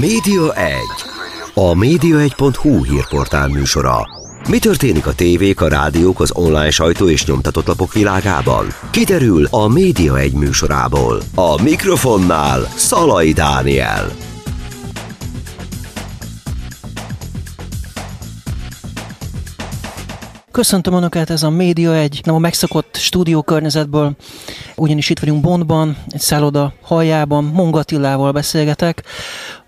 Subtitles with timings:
[0.00, 0.74] Média 1.
[1.54, 4.08] A média1.hu hírportál műsora.
[4.48, 8.66] Mi történik a tévék, a rádiók, az online sajtó és nyomtatott lapok világában?
[8.90, 11.20] Kiderül a Média 1 műsorából.
[11.34, 14.10] A mikrofonnál Szalai Dániel.
[20.50, 24.16] Köszöntöm Önöket, ez a Média egy, nem a megszokott stúdió környezetből,
[24.76, 29.02] ugyanis itt vagyunk Bondban, egy szálloda hajában, Mongatillával beszélgetek,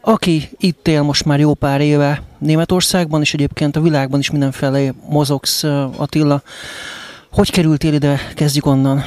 [0.04, 4.92] aki itt él most már jó pár éve Németországban, és egyébként a világban is mindenfelé
[5.08, 5.62] mozogsz,
[5.96, 6.42] Attila.
[7.30, 8.20] Hogy kerültél ide?
[8.34, 8.98] Kezdjük onnan.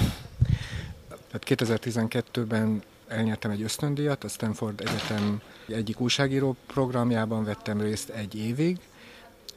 [1.32, 8.80] Hát 2012-ben elnyertem egy ösztöndíjat, a Stanford Egyetem egyik újságíró programjában vettem részt egy évig,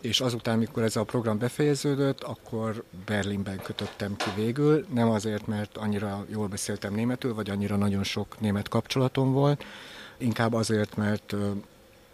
[0.01, 5.77] és azután, mikor ez a program befejeződött, akkor Berlinben kötöttem ki végül, nem azért, mert
[5.77, 9.65] annyira jól beszéltem németül, vagy annyira nagyon sok német kapcsolatom volt,
[10.21, 11.35] inkább azért, mert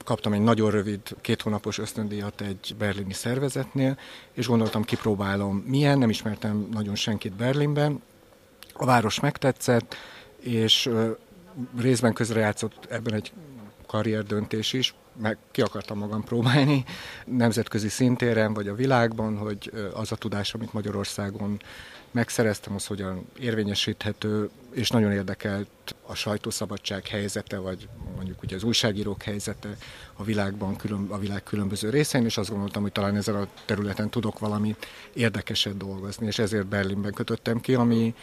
[0.04, 3.98] kaptam egy nagyon rövid, két hónapos ösztöndíjat egy berlini szervezetnél,
[4.32, 5.56] és gondoltam, kipróbálom.
[5.56, 8.02] Milyen, nem ismertem nagyon senkit Berlinben.
[8.72, 9.96] A város megtetszett,
[10.40, 10.90] és
[11.78, 13.32] részben közrejátszott ebben egy
[13.86, 16.84] karrierdöntés is, meg ki akartam magam próbálni
[17.24, 21.60] nemzetközi szintéren, vagy a világban, hogy az a tudás, amit Magyarországon
[22.10, 29.22] megszereztem, az hogyan érvényesíthető, és nagyon érdekelt a sajtószabadság helyzete, vagy mondjuk ugye az újságírók
[29.22, 29.76] helyzete
[30.16, 34.08] a világban, külön, a világ különböző részein, és azt gondoltam, hogy talán ezen a területen
[34.08, 34.76] tudok valami
[35.12, 38.14] érdekeset dolgozni, és ezért Berlinben kötöttem ki, ami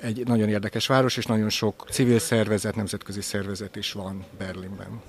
[0.00, 5.00] egy nagyon érdekes város, és nagyon sok civil szervezet, nemzetközi szervezet is van Berlinben.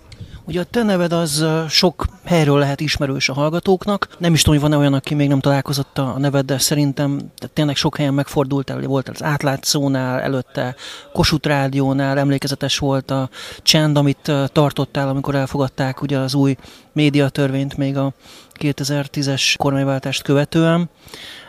[0.45, 4.07] Ugye a te neved az sok helyről lehet ismerős a hallgatóknak.
[4.17, 7.75] Nem is tudom, hogy van-e olyan, aki még nem találkozott a neveddel, szerintem tehát tényleg
[7.75, 10.75] sok helyen megfordultál, volt az átlátszónál, előtte
[11.13, 13.29] Kossuth Rádiónál, emlékezetes volt a
[13.61, 16.55] csend, amit tartottál, amikor elfogadták ugye az új
[16.91, 18.13] médiatörvényt még a
[18.59, 20.89] 2010-es kormányváltást követően.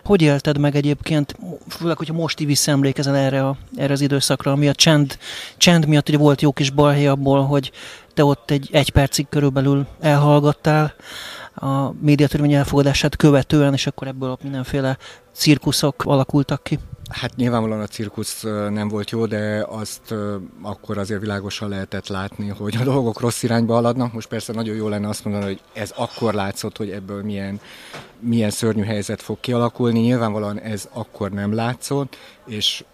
[0.05, 1.37] Hogy élted meg egyébként,
[1.69, 5.19] főleg, hogyha most így visszaemlékezel erre, a, erre az időszakra, ami a csend,
[5.57, 7.73] csend miatt ugye volt jó kis balhely abból, hogy
[8.15, 10.95] te ott egy, egy percig körülbelül elhallgattál
[11.55, 14.99] a médiatörvény elfogadását követően, és akkor ebből mindenféle
[15.33, 16.79] cirkuszok alakultak ki.
[17.11, 20.15] Hát nyilvánvalóan a cirkusz nem volt jó, de azt
[20.63, 24.13] akkor azért világosan lehetett látni, hogy a dolgok rossz irányba haladnak.
[24.13, 27.61] Most persze nagyon jó lenne azt mondani, hogy ez akkor látszott, hogy ebből milyen,
[28.19, 30.01] milyen szörnyű helyzet fog kialakulni.
[30.01, 32.17] Nyilvánvalóan ez akkor nem látszott,
[32.47, 32.85] és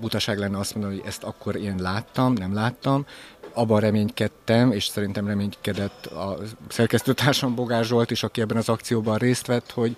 [0.00, 3.06] butaság lenne azt mondani, hogy ezt akkor én láttam, nem láttam.
[3.52, 6.38] Abban reménykedtem, és szerintem reménykedett a
[6.68, 9.96] szerkesztőtársam Bogár Zsolt is, aki ebben az akcióban részt vett, hogy,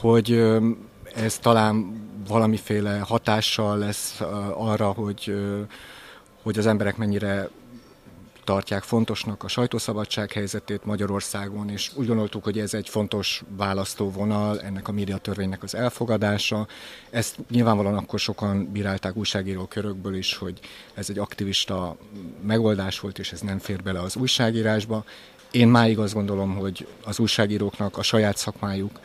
[0.00, 0.42] hogy
[1.14, 4.20] ez talán valamiféle hatással lesz
[4.54, 5.34] arra, hogy,
[6.42, 7.48] hogy az emberek mennyire
[8.44, 14.88] tartják fontosnak a sajtószabadság helyzetét Magyarországon, és úgy gondoltuk, hogy ez egy fontos választóvonal, ennek
[14.88, 16.66] a médiatörvénynek az elfogadása.
[17.10, 20.60] Ezt nyilvánvalóan akkor sokan bírálták újságíró körökből is, hogy
[20.94, 21.96] ez egy aktivista
[22.42, 25.04] megoldás volt, és ez nem fér bele az újságírásba.
[25.50, 29.00] Én máig azt gondolom, hogy az újságíróknak a saját szakmájuk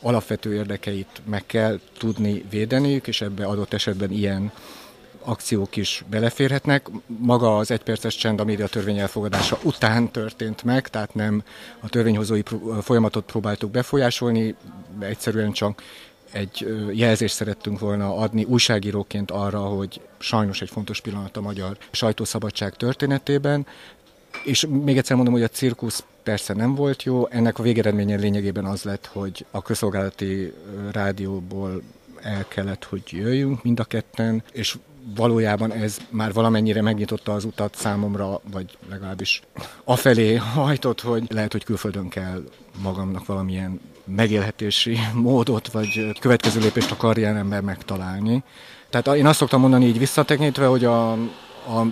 [0.00, 4.52] alapvető érdekeit meg kell tudni védeniük, és ebbe adott esetben ilyen
[5.22, 6.86] akciók is beleférhetnek.
[7.06, 11.42] Maga az egyperces csend a médiatörvény elfogadása után történt meg, tehát nem
[11.80, 12.42] a törvényhozói
[12.80, 14.54] folyamatot próbáltuk befolyásolni,
[15.00, 15.82] egyszerűen csak
[16.32, 22.74] egy jelzést szerettünk volna adni újságíróként arra, hogy sajnos egy fontos pillanat a magyar sajtószabadság
[22.74, 23.66] történetében,
[24.44, 28.64] és még egyszer mondom, hogy a cirkusz persze nem volt jó, ennek a végeredménye lényegében
[28.64, 30.52] az lett, hogy a közszolgálati
[30.92, 31.82] rádióból
[32.20, 34.76] el kellett, hogy jöjjünk mind a ketten, és
[35.16, 39.42] valójában ez már valamennyire megnyitotta az utat számomra, vagy legalábbis
[39.84, 42.42] afelé hajtott, hogy lehet, hogy külföldön kell
[42.82, 48.42] magamnak valamilyen megélhetési módot, vagy következő lépést a karrieremben megtalálni.
[48.90, 51.86] Tehát én azt szoktam mondani így visszatekintve, hogy a, a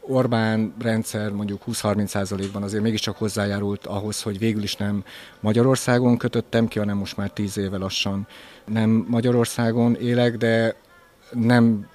[0.00, 5.04] Orbán rendszer mondjuk 20-30%-ban azért mégiscsak hozzájárult ahhoz, hogy végül is nem
[5.40, 8.26] Magyarországon kötöttem ki, hanem most már 10 éve lassan
[8.64, 10.76] nem Magyarországon élek, de
[11.30, 11.86] nem,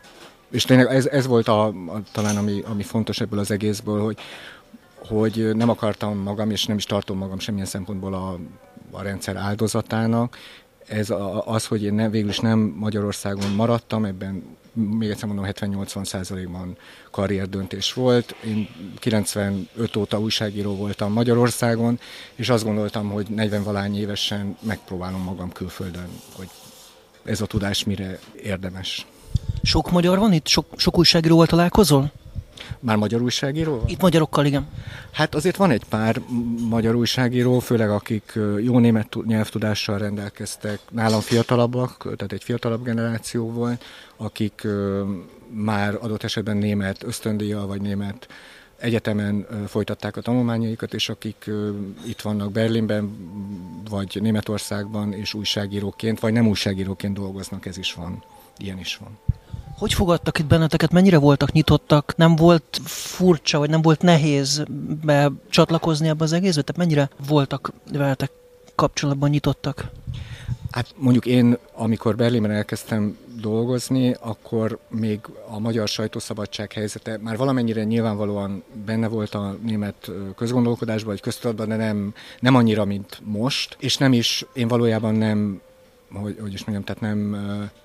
[0.51, 4.17] és tényleg ez, ez volt a, a, talán ami, ami fontos ebből az egészből, hogy,
[5.07, 8.39] hogy nem akartam magam, és nem is tartom magam semmilyen szempontból a,
[8.91, 10.37] a rendszer áldozatának.
[10.87, 15.45] Ez a, az, hogy én nem, végül is nem Magyarországon maradtam, ebben még egyszer mondom,
[15.47, 16.77] 70-80 százalékban
[17.11, 18.35] karrierdöntés volt.
[18.45, 18.69] Én
[18.99, 21.99] 95 óta újságíró voltam Magyarországon,
[22.35, 26.49] és azt gondoltam, hogy 40 valány évesen megpróbálom magam külföldön, hogy
[27.23, 29.05] ez a tudás mire érdemes.
[29.63, 30.47] Sok magyar van itt?
[30.47, 32.11] Sok, sok újságíróval találkozol?
[32.79, 33.83] Már magyar újságíró?
[33.85, 34.67] Itt magyarokkal, igen.
[35.11, 36.21] Hát azért van egy pár
[36.69, 43.83] magyar újságíró, főleg akik jó német nyelvtudással rendelkeztek, nálam fiatalabbak, tehát egy fiatalabb generáció volt,
[44.17, 44.67] akik
[45.49, 48.27] már adott esetben német ösztöndíjjal vagy német
[48.77, 51.49] egyetemen folytatták a tanulmányaikat, és akik
[52.07, 53.17] itt vannak Berlinben,
[53.89, 58.23] vagy Németországban, és újságíróként, vagy nem újságíróként dolgoznak, ez is van.
[58.57, 59.17] Ilyen is van.
[59.77, 60.91] Hogy fogadtak itt benneteket?
[60.91, 62.13] Mennyire voltak nyitottak?
[62.15, 64.63] Nem volt furcsa, vagy nem volt nehéz
[65.03, 66.61] be csatlakozni ebbe az egészbe?
[66.61, 68.31] Tehát mennyire voltak veletek
[68.75, 69.89] kapcsolatban nyitottak?
[70.71, 77.83] Hát mondjuk én, amikor Berlinben elkezdtem dolgozni, akkor még a magyar sajtószabadság helyzete már valamennyire
[77.83, 83.97] nyilvánvalóan benne volt a német közgondolkodásban, vagy köztudatban, de nem, nem annyira, mint most, és
[83.97, 85.61] nem is, én valójában nem
[86.19, 87.37] hogy, hogy is mondjam, tehát nem,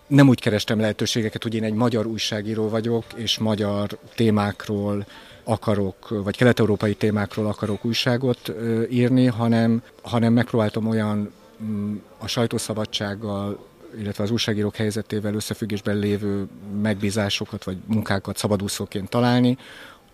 [0.06, 5.06] nem úgy kerestem lehetőségeket, hogy én egy magyar újságíró vagyok, és magyar témákról
[5.44, 8.52] akarok, vagy kelet-európai témákról akarok újságot
[8.90, 11.32] írni, hanem, hanem megpróbáltam olyan
[11.62, 13.68] mm, a sajtószabadsággal
[13.98, 16.46] illetve az újságírók helyzetével összefüggésben lévő
[16.82, 19.58] megbízásokat vagy munkákat szabadúszóként találni,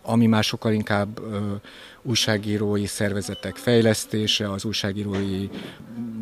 [0.07, 1.21] ami már sokkal inkább
[2.03, 5.49] újságírói szervezetek fejlesztése, az újságírói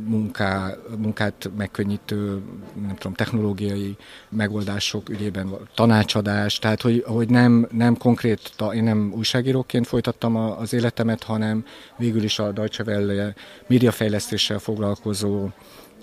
[0.06, 2.42] munká, munkát megkönnyítő,
[2.86, 3.96] nem tudom, technológiai
[4.28, 11.22] megoldások ügyében tanácsadás, tehát hogy, hogy nem, nem konkrét, én nem újságíróként folytattam az életemet,
[11.22, 11.64] hanem
[11.96, 13.34] végül is a Deutsche Welle
[13.66, 15.48] médiafejlesztéssel foglalkozó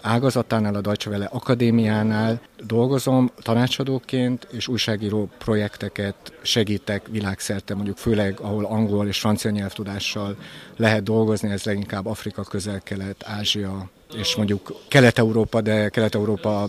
[0.01, 8.65] ágazatánál, a Deutsche Welle Akadémiánál dolgozom tanácsadóként, és újságíró projekteket segítek világszerte, mondjuk főleg, ahol
[8.65, 10.35] angol és francia nyelvtudással
[10.75, 16.67] lehet dolgozni, ez leginkább Afrika, közel-kelet, Ázsia, és mondjuk Kelet-Európa, de Kelet-Európa,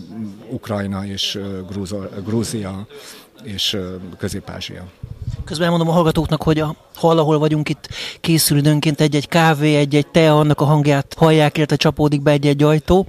[0.49, 1.39] Ukrajna és
[2.25, 2.87] Grúzia
[3.43, 3.77] és
[4.17, 4.91] Közép-Ázsia.
[5.45, 7.89] Közben elmondom a hallgatóknak, hogy a hal, ahol vagyunk itt,
[8.21, 13.05] készül időnként egy-egy kávé, egy-egy tea, annak a hangját hallják, illetve csapódik be egy-egy ajtó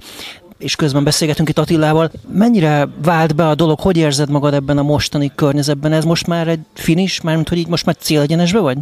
[0.57, 2.11] és közben beszélgetünk itt Attilával.
[2.33, 5.91] Mennyire vált be a dolog, hogy érzed magad ebben a mostani környezetben?
[5.91, 8.77] Ez most már egy finish, mármint hogy így most már célegyenesbe vagy?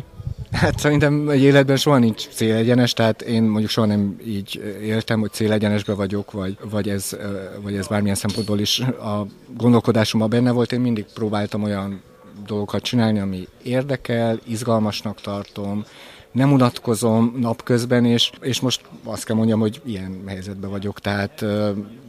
[0.51, 5.31] Hát szerintem egy életben soha nincs célegyenes, tehát én mondjuk soha nem így éltem, hogy
[5.31, 7.17] célegyenesbe vagyok, vagy, vagy, ez,
[7.61, 9.25] vagy ez bármilyen szempontból is a
[9.57, 10.71] gondolkodásomban benne volt.
[10.71, 12.01] Én mindig próbáltam olyan
[12.45, 15.85] dolgokat csinálni, ami érdekel, izgalmasnak tartom,
[16.31, 21.45] nem unatkozom napközben, és, és most azt kell mondjam, hogy ilyen helyzetben vagyok, tehát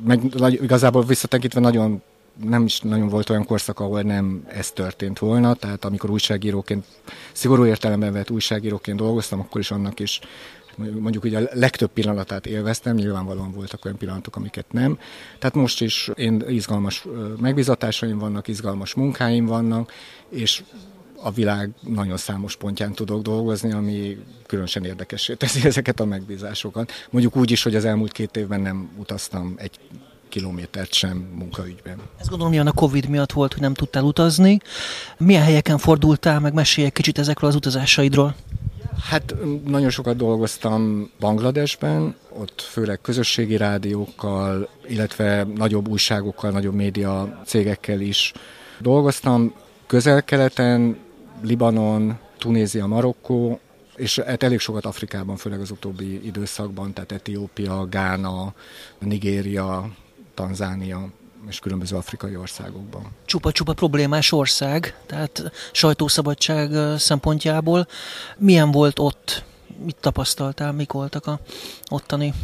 [0.07, 0.21] meg,
[0.51, 2.03] igazából visszatekintve nagyon
[2.43, 6.85] nem is nagyon volt olyan korszak, ahol nem ez történt volna, tehát amikor újságíróként,
[7.33, 10.21] szigorú értelemben vett újságíróként dolgoztam, akkor is annak is
[10.77, 14.99] mondjuk ugye a legtöbb pillanatát élveztem, nyilvánvalóan voltak olyan pillanatok, amiket nem.
[15.39, 17.07] Tehát most is én izgalmas
[17.41, 19.93] megbizatásaim vannak, izgalmas munkáim vannak,
[20.29, 20.63] és
[21.23, 26.93] a világ nagyon számos pontján tudok dolgozni, ami különösen érdekessé teszi ezeket a megbízásokat.
[27.11, 29.79] Mondjuk úgy is, hogy az elmúlt két évben nem utaztam egy
[30.29, 31.97] kilométert sem munkaügyben.
[32.21, 34.59] Ez gondolom, hogy a Covid miatt volt, hogy nem tudtál utazni.
[35.19, 38.35] Milyen helyeken fordultál, meg mesélj egy kicsit ezekről az utazásaidról.
[39.03, 39.35] Hát
[39.67, 48.33] nagyon sokat dolgoztam Bangladesben, ott főleg közösségi rádiókkal, illetve nagyobb újságokkal, nagyobb média cégekkel is
[48.79, 49.55] dolgoztam.
[49.87, 50.97] Közel-keleten,
[51.43, 53.61] Libanon, Tunézia, Marokkó,
[53.97, 58.55] és hát elég sokat Afrikában, főleg az utóbbi időszakban, tehát Etiópia, Gána,
[58.99, 59.91] Nigéria,
[60.35, 61.09] Tanzánia,
[61.49, 63.03] és különböző afrikai országokban.
[63.25, 67.87] Csupa-csupa problémás ország, tehát sajtószabadság szempontjából.
[68.37, 69.45] Milyen volt ott?
[69.85, 70.73] Mit tapasztaltál?
[70.73, 71.41] Mik voltak a
[71.91, 72.35] ottani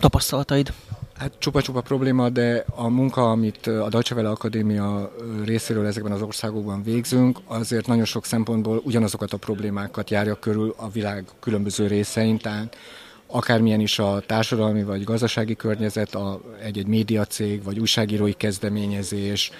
[0.00, 0.72] tapasztalataid?
[1.18, 5.12] Hát csupa-csupa probléma, de a munka, amit a Deutsche Welle Akadémia
[5.44, 10.88] részéről ezekben az országokban végzünk, azért nagyon sok szempontból ugyanazokat a problémákat járja körül a
[10.88, 12.76] világ különböző részein, tehát
[13.30, 19.50] akármilyen is a társadalmi vagy gazdasági környezet, a, egy-egy médiacég vagy újságírói kezdeményezés,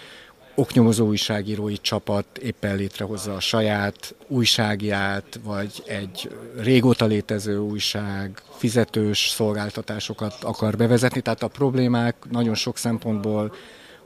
[0.54, 10.34] oknyomozó újságírói csapat éppen létrehozza a saját újságját, vagy egy régóta létező újság fizetős szolgáltatásokat
[10.42, 11.20] akar bevezetni.
[11.20, 13.54] Tehát a problémák nagyon sok szempontból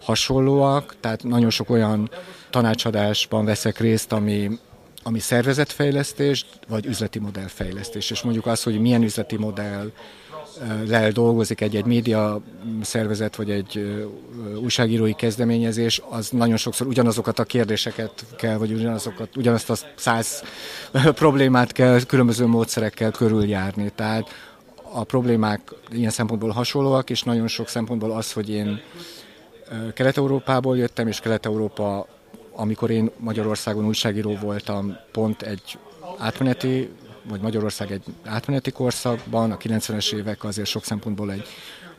[0.00, 2.10] hasonlóak, tehát nagyon sok olyan
[2.50, 4.58] tanácsadásban veszek részt, ami
[5.02, 8.10] ami szervezetfejlesztés, vagy üzleti modellfejlesztés.
[8.10, 9.90] És mondjuk az, hogy milyen üzleti modell
[10.86, 12.40] lel dolgozik egy-egy média
[12.82, 14.02] szervezet, vagy egy
[14.62, 20.42] újságírói kezdeményezés, az nagyon sokszor ugyanazokat a kérdéseket kell, vagy ugyanazokat, ugyanazt a száz
[21.14, 23.92] problémát kell különböző módszerekkel körüljárni.
[23.94, 24.28] Tehát
[24.92, 28.80] a problémák ilyen szempontból hasonlóak, és nagyon sok szempontból az, hogy én
[29.94, 32.06] Kelet-Európából jöttem, és Kelet-Európa
[32.52, 35.78] amikor én Magyarországon újságíró voltam, pont egy
[36.18, 36.88] átmeneti,
[37.22, 41.46] vagy Magyarország egy átmeneti korszakban, a 90-es évek azért sok szempontból egy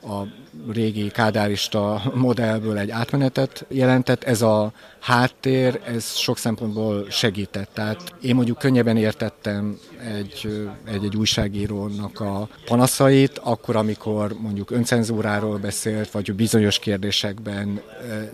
[0.04, 0.28] a
[0.72, 4.24] régi kádárista modellből egy átmenetet jelentett.
[4.24, 7.70] Ez a háttér, ez sok szempontból segített.
[7.74, 9.80] Tehát én mondjuk könnyebben értettem
[10.18, 17.82] egy, egy, egy újságírónak a panaszait, akkor, amikor mondjuk öncenzúráról beszélt, vagy bizonyos kérdésekben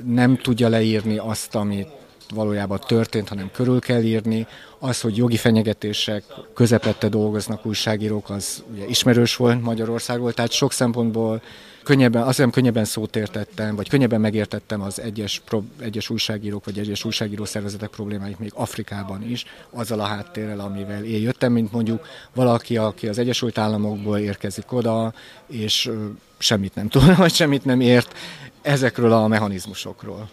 [0.06, 1.99] nem tudja leírni azt, amit
[2.34, 4.48] valójában történt, hanem körül kell írni.
[4.80, 11.42] Az, hogy jogi fenyegetések közepette dolgoznak újságírók, az ugye ismerős volt Magyarországról, tehát sok szempontból
[11.84, 15.42] könnyebben, azt hiszem könnyebben szót értettem, vagy könnyebben megértettem az egyes,
[15.80, 21.22] egyes újságírók, vagy egyes újságíró szervezetek problémáit még Afrikában is, azzal a háttérrel, amivel én
[21.22, 25.14] jöttem, mint mondjuk valaki, aki az Egyesült Államokból érkezik oda,
[25.48, 25.92] és
[26.38, 28.18] semmit nem tud, vagy semmit nem ért
[28.62, 30.30] ezekről a mechanizmusokról.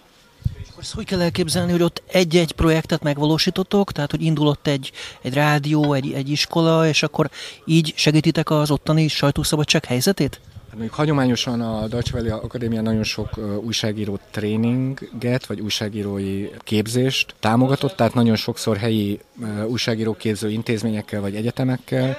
[0.87, 5.93] Ezt hogy kell elképzelni, hogy ott egy-egy projektet megvalósítotok, tehát hogy indulott egy, egy rádió,
[5.93, 7.31] egy, egy iskola, és akkor
[7.64, 10.40] így segítitek az ottani sajtószabadság helyzetét?
[10.62, 13.28] Hát mondjuk hagyományosan a Deutsche Welle Akadémia nagyon sok
[13.64, 19.21] újságíró tréninget, vagy újságírói képzést támogatott, tehát nagyon sokszor helyi
[19.66, 22.16] újságíró képző intézményekkel, vagy egyetemekkel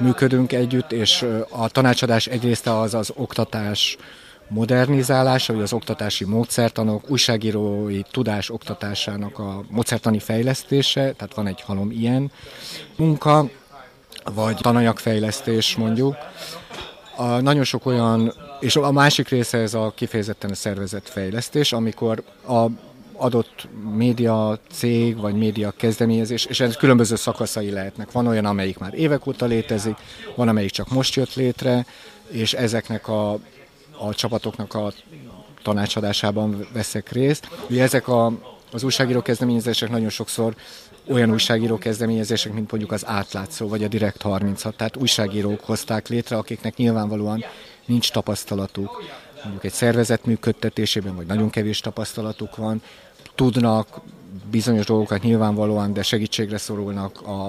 [0.00, 3.96] működünk együtt, és a tanácsadás egyrészt az az oktatás
[4.50, 11.90] modernizálása, vagy az oktatási módszertanok, újságírói tudás oktatásának a módszertani fejlesztése, tehát van egy halom
[11.90, 12.32] ilyen
[12.96, 13.48] munka,
[14.34, 16.16] vagy tananyagfejlesztés mondjuk.
[17.16, 22.22] A, nagyon sok olyan, és a másik része ez a kifejezetten a szervezett fejlesztés, amikor
[22.48, 22.66] a
[23.20, 28.12] adott média cég vagy média kezdeményezés, és ez különböző szakaszai lehetnek.
[28.12, 29.96] Van olyan, amelyik már évek óta létezik,
[30.34, 31.86] van, amelyik csak most jött létre,
[32.30, 33.38] és ezeknek a
[34.00, 34.92] a csapatoknak a
[35.62, 37.48] tanácsadásában veszek részt.
[37.68, 38.32] Ugye ezek a,
[38.72, 40.54] az újságíró kezdeményezések nagyon sokszor
[41.08, 46.36] olyan újságíró kezdeményezések, mint mondjuk az átlátszó vagy a Direkt 36, tehát újságírók hozták létre,
[46.36, 47.44] akiknek nyilvánvalóan
[47.84, 49.02] nincs tapasztalatuk,
[49.42, 52.82] mondjuk egy szervezet működtetésében, vagy nagyon kevés tapasztalatuk van,
[53.34, 54.00] tudnak
[54.50, 57.46] bizonyos dolgokat nyilvánvalóan, de segítségre szorulnak a,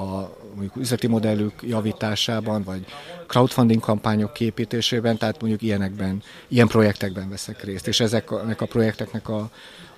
[0.00, 2.84] a mondjuk üzleti modellük javításában, vagy
[3.26, 9.50] crowdfunding kampányok képítésében, tehát mondjuk ilyenekben, ilyen projektekben veszek részt, és ezeknek a projekteknek a,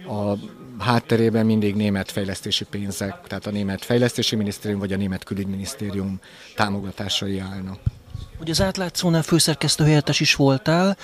[0.08, 0.36] a
[0.78, 6.20] hátterében mindig német fejlesztési pénzek, tehát a német fejlesztési minisztérium vagy a német külügyminisztérium
[6.56, 7.78] támogatásai állnak.
[8.40, 10.96] Ugye az átlátszónál főszerkesztő helyettes is voltál,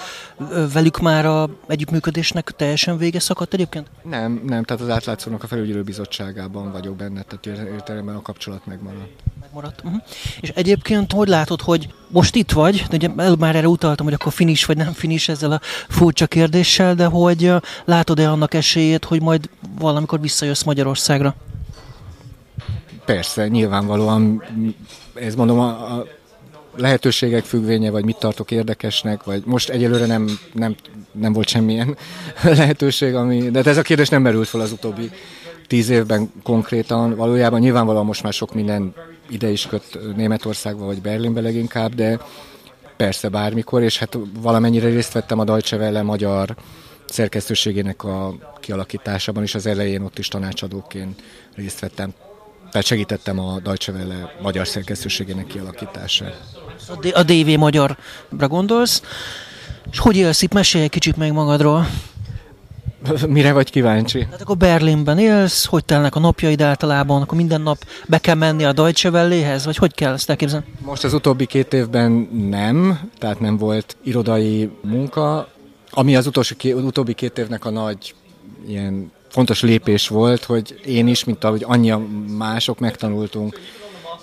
[0.73, 3.91] velük már a együttműködésnek teljesen vége szakadt egyébként?
[4.03, 9.23] Nem, nem, tehát az átlátszónak a felügyelő bizottságában vagyok benne, tehát értelemben a kapcsolat megmaradt.
[9.41, 9.81] Megmaradt.
[9.85, 10.03] Uh-huh.
[10.41, 14.15] És egyébként hogy látod, hogy most itt vagy, de ugye előbb már erre utaltam, hogy
[14.15, 17.53] akkor finis vagy nem finis ezzel a furcsa kérdéssel, de hogy
[17.85, 21.35] látod-e annak esélyét, hogy majd valamikor visszajössz Magyarországra?
[23.05, 24.43] Persze, nyilvánvalóan
[25.15, 26.07] ez mondom, a, a
[26.79, 30.75] lehetőségek függvénye, vagy mit tartok érdekesnek, vagy most egyelőre nem, nem,
[31.13, 31.97] nem volt semmilyen
[32.43, 35.11] lehetőség, ami, de ez a kérdés nem merült fel az utóbbi
[35.67, 37.17] tíz évben konkrétan.
[37.17, 38.95] Valójában nyilvánvalóan most már sok minden
[39.31, 42.19] ide is köt Németországba, vagy Berlinbe leginkább, de
[42.97, 46.57] persze bármikor, és hát valamennyire részt vettem a Deutsche Welle magyar
[47.07, 51.23] szerkesztőségének a kialakításában, és az elején ott is tanácsadóként
[51.55, 52.13] részt vettem.
[52.71, 56.68] Tehát segítettem a Deutsche Welle magyar szerkesztőségének kialakítását.
[57.13, 57.97] A DV magyarra
[58.31, 59.03] gondolsz,
[59.91, 60.53] és hogy élsz itt?
[60.53, 61.87] Mesélj egy kicsit meg magadról.
[63.27, 64.27] Mire vagy kíváncsi?
[64.31, 68.65] Hát akkor Berlinben élsz, hogy telnek a napjaid általában, akkor minden nap be kell menni
[68.65, 70.67] a Deutsche Welléhez, vagy hogy kell ezt elképzelni?
[70.85, 72.13] Most az utóbbi két évben
[72.51, 75.49] nem, tehát nem volt irodai munka,
[75.91, 78.15] ami az utolsó, utóbbi két évnek a nagy
[78.67, 81.93] ilyen fontos lépés volt, hogy én is, mint ahogy annyi
[82.37, 83.61] mások megtanultunk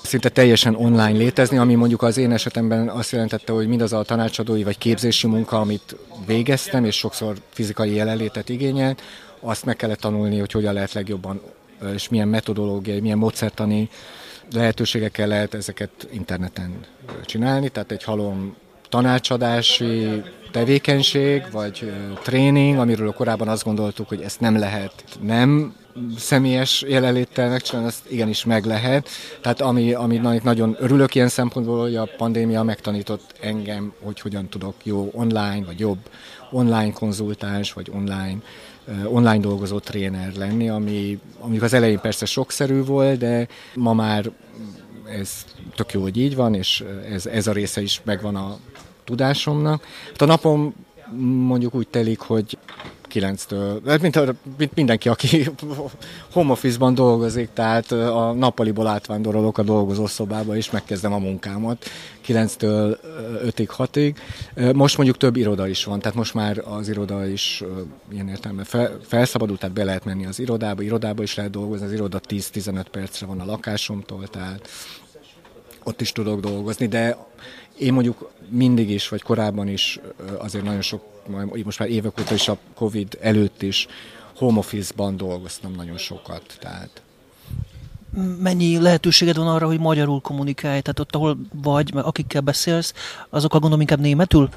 [0.06, 4.64] szinte teljesen online létezni, ami mondjuk az én esetemben azt jelentette, hogy mindaz a tanácsadói
[4.64, 5.96] vagy képzési munka, amit
[6.26, 9.02] végeztem, és sokszor fizikai jelenlétet igényelt,
[9.40, 11.42] azt meg kellett tanulni, hogy hogyan lehet legjobban,
[11.94, 13.90] és milyen metodológiai, milyen módszertani
[14.54, 16.80] lehetőségekkel lehet ezeket interneten
[17.26, 17.70] csinálni.
[17.70, 18.56] Tehát egy halom
[18.90, 20.22] tanácsadási
[20.52, 21.94] tevékenység, vagy
[22.24, 25.76] tréning, amiről korábban azt gondoltuk, hogy ezt nem lehet nem
[26.18, 29.10] személyes jelenléttel megcsinálni, azt igenis meg lehet.
[29.42, 34.76] Tehát ami, ami nagyon örülök ilyen szempontból, hogy a pandémia megtanított engem, hogy hogyan tudok
[34.84, 36.00] jó online, vagy jobb
[36.52, 38.38] online konzultáns, vagy online
[39.04, 44.32] online dolgozó tréner lenni, ami, ami az elején persze sokszerű volt, de ma már
[45.10, 48.58] ez tök jó, hogy így van, és ez, ez a része is megvan a
[49.04, 49.84] tudásomnak.
[50.12, 50.74] Hát a napom
[51.46, 52.58] mondjuk úgy telik, hogy
[53.16, 54.20] kilenctől, hát mint,
[54.58, 55.50] mint mindenki, aki
[56.34, 61.86] home office-ban dolgozik, tehát a nappaliból átvándorolok a dolgozószobába, és megkezdem a munkámat
[62.28, 62.98] 9-től
[63.46, 64.16] 5-ig, 6-ig.
[64.74, 67.64] Most mondjuk több iroda is van, tehát most már az iroda is
[68.12, 71.94] ilyen értelemben fel, felszabadult, tehát be lehet menni az irodába, irodába is lehet dolgozni, az
[71.94, 74.68] iroda 10-15 percre van a lakásomtól, tehát
[75.84, 77.18] ott is tudok dolgozni, de
[77.78, 80.00] én mondjuk mindig is, vagy korábban is
[80.38, 81.02] azért nagyon sok,
[81.64, 83.88] most már évek óta is a Covid előtt is
[84.36, 87.02] home office-ban dolgoztam nagyon sokat, tehát
[88.40, 90.82] mennyi lehetőséged van arra, hogy magyarul kommunikálj?
[90.82, 92.94] Tehát ott, ahol vagy, meg akikkel beszélsz,
[93.30, 94.50] azokkal gondolom inkább németül?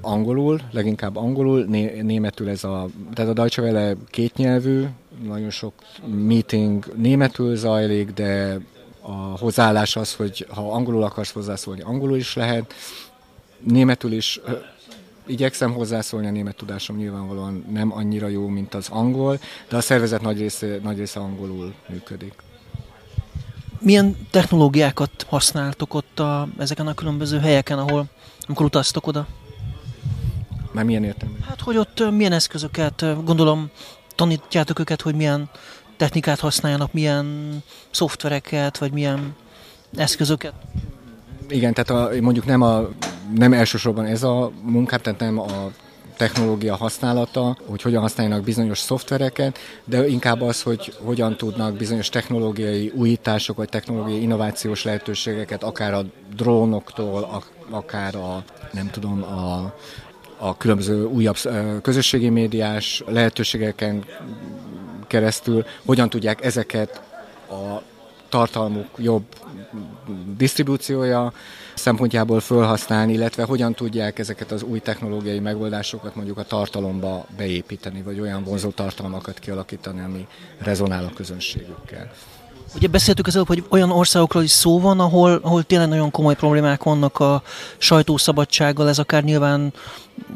[0.00, 4.84] Angolul, leginkább angolul, né- németül ez a, tehát a Deutsche Welle kétnyelvű,
[5.26, 5.72] nagyon sok
[6.06, 8.60] meeting németül zajlik, de
[9.02, 12.74] a hozzáállás az, hogy ha angolul akarsz hozzászólni, angolul is lehet,
[13.58, 14.40] németül is
[15.26, 20.20] igyekszem hozzászólni, a német tudásom nyilvánvalóan nem annyira jó, mint az angol, de a szervezet
[20.20, 22.34] nagy része, nagy része angolul működik.
[23.78, 28.04] Milyen technológiákat használtok ott a, ezeken a különböző helyeken, ahol
[28.46, 29.26] amikor utaztok oda?
[30.72, 31.36] Már milyen értelme?
[31.48, 33.70] Hát, hogy ott milyen eszközöket, gondolom
[34.14, 35.50] tanítjátok őket, hogy milyen
[36.02, 37.58] technikát használjanak, milyen
[37.90, 39.34] szoftvereket, vagy milyen
[39.96, 40.52] eszközöket?
[41.48, 42.88] Igen, tehát a, mondjuk nem, a,
[43.34, 45.70] nem elsősorban ez a munkám, tehát nem a
[46.16, 52.92] technológia használata, hogy hogyan használjanak bizonyos szoftvereket, de inkább az, hogy hogyan tudnak bizonyos technológiai
[52.94, 56.04] újítások vagy technológiai innovációs lehetőségeket, akár a
[56.36, 59.74] drónoktól, akár a, nem tudom, a,
[60.38, 61.36] a különböző újabb
[61.82, 64.04] közösségi médiás lehetőségeken
[65.12, 67.00] keresztül, hogyan tudják ezeket
[67.50, 67.82] a
[68.28, 69.24] tartalmuk jobb
[70.36, 71.32] disztribúciója
[71.74, 78.20] szempontjából felhasználni, illetve hogyan tudják ezeket az új technológiai megoldásokat mondjuk a tartalomba beépíteni, vagy
[78.20, 80.26] olyan vonzó tartalmakat kialakítani, ami
[80.58, 82.10] rezonál a közönségükkel.
[82.74, 86.34] Ugye beszéltük az előbb, hogy olyan országokról is szó van, ahol, ahol tényleg nagyon komoly
[86.34, 87.42] problémák vannak a
[87.78, 89.72] sajtószabadsággal, ez akár nyilván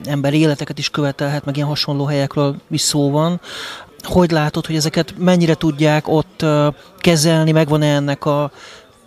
[0.04, 3.40] emberi életeket is követelhet, meg ilyen hasonló helyekről is szó van
[4.06, 6.44] hogy látod, hogy ezeket mennyire tudják ott
[6.98, 8.50] kezelni, megvan-e ennek a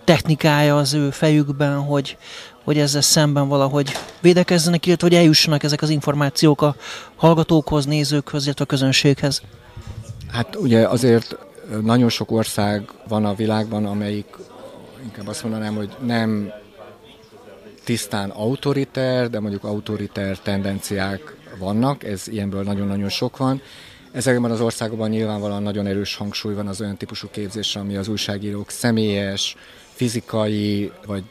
[0.03, 2.17] technikája az ő fejükben, hogy,
[2.63, 6.75] hogy ezzel szemben valahogy védekezzenek, illetve hogy eljussanak ezek az információk a
[7.15, 9.41] hallgatókhoz, nézőkhöz, illetve a közönséghez?
[10.31, 11.37] Hát ugye azért
[11.81, 14.25] nagyon sok ország van a világban, amelyik
[15.03, 16.51] inkább azt mondanám, hogy nem
[17.83, 23.61] tisztán autoriter, de mondjuk autoriter tendenciák vannak, ez ilyenből nagyon-nagyon sok van,
[24.11, 28.69] Ezekben az országokban nyilvánvalóan nagyon erős hangsúly van az olyan típusú képzésre, ami az újságírók
[28.69, 29.55] személyes,
[29.93, 31.23] fizikai, vagy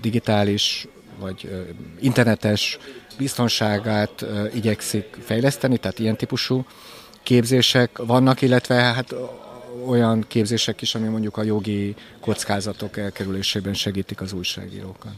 [0.00, 0.86] digitális,
[1.18, 1.66] vagy
[2.00, 2.78] internetes
[3.18, 6.64] biztonságát igyekszik fejleszteni, tehát ilyen típusú
[7.22, 9.14] képzések vannak, illetve hát
[9.86, 15.12] olyan képzések is, ami mondjuk a jogi kockázatok elkerülésében segítik az újságírókat.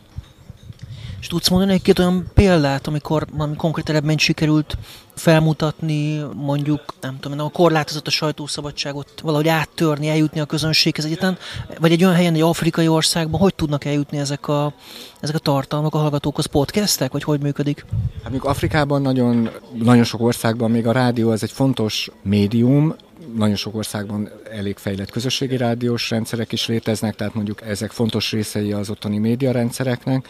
[1.24, 4.76] És tudsz mondani egy-két olyan példát, amikor valami konkrét eredményt sikerült
[5.14, 11.38] felmutatni, mondjuk, nem tudom, a korlátozott a sajtószabadságot valahogy áttörni, eljutni a közönséghez egyetlen,
[11.80, 14.74] vagy egy olyan helyen, egy afrikai országban, hogy tudnak eljutni ezek a,
[15.20, 17.84] ezek a tartalmak a hallgatókhoz, podcastek, vagy hogy működik?
[18.22, 22.94] Hát még Afrikában nagyon, nagyon sok országban még a rádió ez egy fontos médium,
[23.36, 28.72] nagyon sok országban elég fejlett közösségi rádiós rendszerek is léteznek, tehát mondjuk ezek fontos részei
[28.72, 30.28] az ottani médiarendszereknek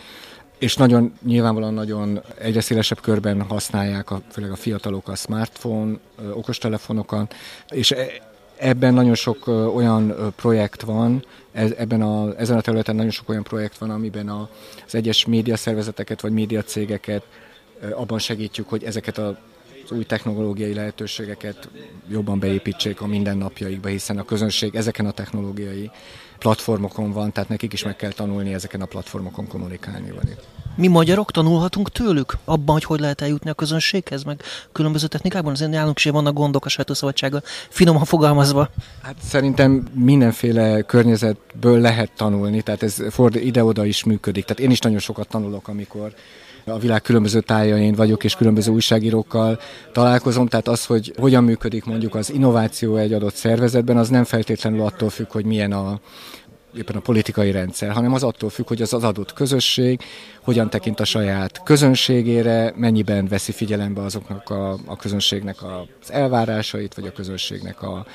[0.65, 5.99] és nagyon nyilvánvalóan nagyon egyre szélesebb körben használják, a, főleg a fiatalok a smartphone,
[6.33, 7.35] okostelefonokat,
[7.69, 8.07] és e,
[8.57, 13.79] ebben nagyon sok olyan projekt van, ebben a, ezen a területen nagyon sok olyan projekt
[13.79, 14.49] van, amiben a,
[14.87, 17.27] az egyes médiaszervezeteket vagy médiacégeket
[17.95, 19.39] abban segítjük, hogy ezeket a
[19.85, 21.69] az új technológiai lehetőségeket
[22.09, 25.91] jobban beépítsék a mindennapjaikba, hiszen a közönség ezeken a technológiai
[26.39, 30.39] platformokon van, tehát nekik is meg kell tanulni ezeken a platformokon kommunikálni velük.
[30.77, 34.43] Mi magyarok tanulhatunk tőlük abban, hogy hogy lehet eljutni a közönséghez, meg
[34.73, 35.53] különböző technikákban?
[35.53, 38.71] Azért nálunk is vannak gondok a sajtószabadsággal, finoman fogalmazva.
[39.03, 44.45] Hát szerintem mindenféle környezetből lehet tanulni, tehát ez ford ide-oda is működik.
[44.45, 46.15] Tehát én is nagyon sokat tanulok, amikor
[46.67, 49.59] a világ különböző tájain vagyok, és különböző újságírókkal
[49.93, 54.81] találkozom, tehát az, hogy hogyan működik mondjuk az innováció egy adott szervezetben, az nem feltétlenül
[54.81, 56.01] attól függ, hogy milyen a,
[56.77, 60.01] éppen a politikai rendszer, hanem az attól függ, hogy az az adott közösség
[60.43, 67.07] hogyan tekint a saját közönségére, mennyiben veszi figyelembe azoknak a, a közönségnek az elvárásait, vagy
[67.07, 68.07] a közönségnek a,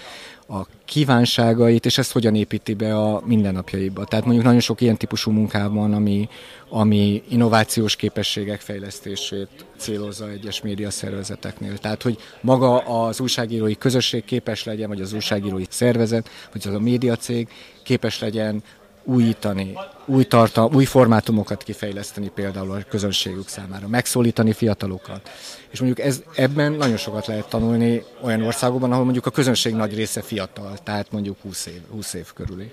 [0.50, 4.06] a kívánságait, és ezt hogyan építi be a mindennapjaiba.
[4.06, 6.30] Tehát mondjuk nagyon sok ilyen típusú munkában, ami,
[6.70, 11.78] ami innovációs képességek fejlesztését célozza egyes média szervezeteknél.
[11.78, 16.80] Tehát, hogy maga az újságírói közösség képes legyen, vagy az újságírói szervezet, vagy az a
[16.80, 17.48] médiacég
[17.84, 18.64] képes legyen
[19.04, 19.74] újítani,
[20.06, 25.30] új, tartal, új formátumokat kifejleszteni például a közönségük számára, megszólítani fiatalokat.
[25.70, 29.96] És mondjuk ez, ebben nagyon sokat lehet tanulni olyan országokban, ahol mondjuk a közönség nagy
[29.96, 32.72] része fiatal, tehát mondjuk 20 év, 20 év körüli.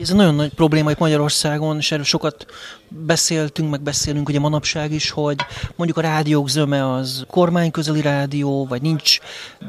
[0.00, 2.46] Ez egy nagyon nagy probléma itt Magyarországon, és erről sokat
[2.88, 5.36] beszéltünk, meg beszélünk ugye manapság is, hogy
[5.76, 9.18] mondjuk a rádiók zöme az kormányközeli rádió, vagy nincs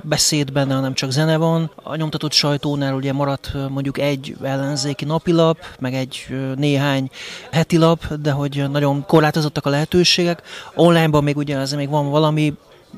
[0.03, 1.71] beszéd benne, hanem csak zene van.
[1.83, 7.09] A nyomtatott sajtónál ugye maradt mondjuk egy ellenzéki napilap, meg egy néhány
[7.51, 10.41] heti lap, de hogy nagyon korlátozottak a lehetőségek.
[10.75, 12.34] Onlineban még ugye azért még van valami,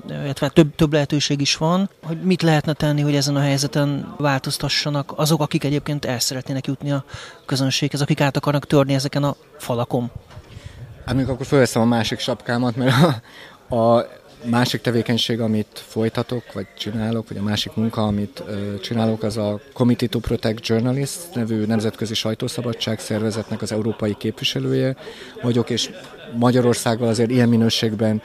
[0.09, 5.13] illetve több, több lehetőség is van, hogy mit lehetne tenni, hogy ezen a helyzeten változtassanak
[5.15, 7.03] azok, akik egyébként el szeretnének jutni a
[7.45, 10.11] közönséghez, akik át akarnak törni ezeken a falakon.
[11.05, 13.21] Hát még akkor felveszem a másik sapkámat, mert
[13.69, 14.07] a, a
[14.43, 19.59] másik tevékenység, amit folytatok, vagy csinálok, vagy a másik munka, amit ö, csinálok, az a
[19.73, 24.95] Committee to Protect Journalists nevű nemzetközi sajtószabadság szervezetnek az európai képviselője
[25.41, 25.89] vagyok, és
[26.35, 28.21] Magyarországgal azért ilyen minőségben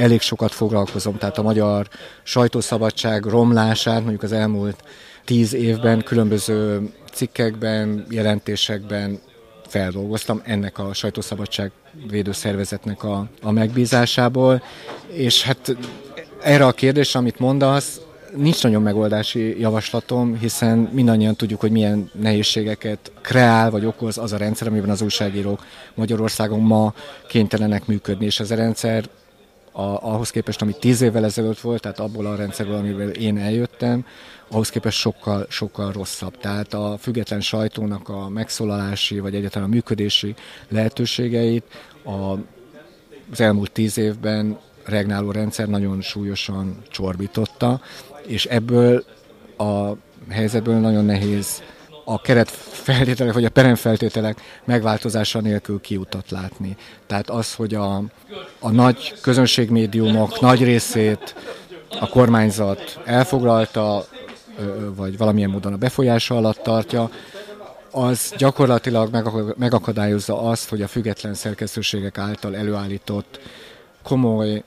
[0.00, 1.88] elég sokat foglalkozom, tehát a magyar
[2.22, 4.82] sajtószabadság romlását mondjuk az elmúlt
[5.24, 9.20] tíz évben különböző cikkekben, jelentésekben
[9.66, 11.70] feldolgoztam ennek a sajtószabadság
[12.10, 14.62] védőszervezetnek a, a megbízásából,
[15.12, 15.76] és hát
[16.42, 18.00] erre a kérdésre, amit mondasz,
[18.36, 24.36] nincs nagyon megoldási javaslatom, hiszen mindannyian tudjuk, hogy milyen nehézségeket kreál vagy okoz az a
[24.36, 26.94] rendszer, amiben az újságírók Magyarországon ma
[27.28, 29.04] kénytelenek működni, és ez a rendszer
[29.80, 34.06] a, ahhoz képest, ami tíz évvel ezelőtt volt, tehát abból a rendszerből, amivel én eljöttem,
[34.48, 36.38] ahhoz képest sokkal, sokkal rosszabb.
[36.38, 40.34] Tehát a független sajtónak a megszólalási, vagy egyáltalán a működési
[40.68, 41.64] lehetőségeit
[42.04, 42.32] a,
[43.30, 47.80] az elmúlt tíz évben regnáló rendszer nagyon súlyosan csorbította,
[48.26, 49.04] és ebből
[49.56, 49.92] a
[50.28, 51.62] helyzetből nagyon nehéz
[52.12, 56.76] a keretfeltételek vagy a peremfeltételek megváltozása nélkül kiutat látni.
[57.06, 58.02] Tehát az, hogy a,
[58.58, 61.34] a nagy közönségmédiumok nagy részét
[62.00, 64.06] a kormányzat elfoglalta,
[64.96, 67.10] vagy valamilyen módon a befolyása alatt tartja,
[67.90, 73.40] az gyakorlatilag megakadályozza azt, hogy a független szerkesztőségek által előállított
[74.02, 74.62] komoly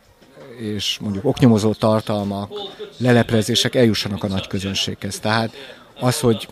[0.57, 2.51] és mondjuk oknyomozó tartalmak,
[2.97, 5.19] leleplezések eljussanak a nagy közönséghez.
[5.19, 5.51] Tehát
[5.99, 6.47] az, hogy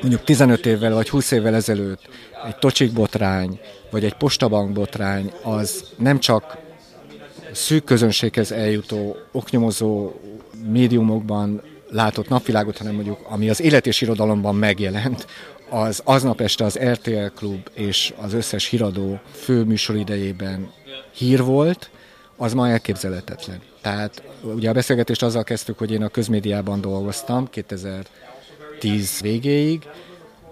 [0.00, 2.08] mondjuk 15 évvel vagy 20 évvel ezelőtt
[2.46, 3.60] egy tocsik botrány,
[3.90, 6.56] vagy egy postabank botrány, az nem csak
[7.52, 10.12] szűk közönséghez eljutó, oknyomozó
[10.70, 15.26] médiumokban látott napvilágot, hanem mondjuk, ami az élet és irodalomban megjelent,
[15.70, 20.70] az aznap este az RTL Klub és az összes híradó főműsor idejében
[21.12, 21.90] hír volt,
[22.36, 23.60] az ma elképzelhetetlen.
[23.80, 27.50] Tehát ugye a beszélgetést azzal kezdtük, hogy én a közmédiában dolgoztam
[28.78, 29.82] 2010 végéig.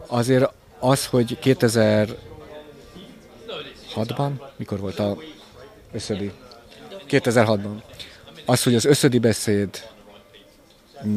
[0.07, 5.17] Azért az, hogy 2006-ban, mikor volt a
[5.93, 6.33] összödi?
[7.09, 7.83] 2006-ban.
[8.45, 9.69] Az, hogy az összödi beszéd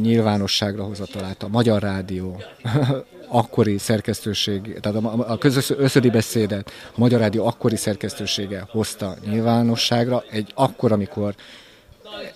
[0.01, 2.41] nyilvánosságra hozatalát a Magyar Rádió
[3.27, 5.73] akkori szerkesztőség, tehát a, a közös
[6.11, 11.35] beszédet a Magyar Rádió akkori szerkesztősége hozta nyilvánosságra, egy akkor, amikor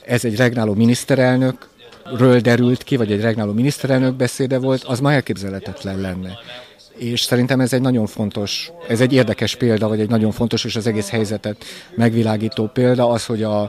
[0.05, 1.69] ez egy regnáló miniszterelnök,
[2.03, 6.37] ről derült ki, vagy egy regnáló miniszterelnök beszéde volt, az ma elképzelhetetlen lenne.
[6.97, 10.75] És szerintem ez egy nagyon fontos, ez egy érdekes példa, vagy egy nagyon fontos és
[10.75, 11.63] az egész helyzetet
[11.95, 13.61] megvilágító példa, az, hogy a,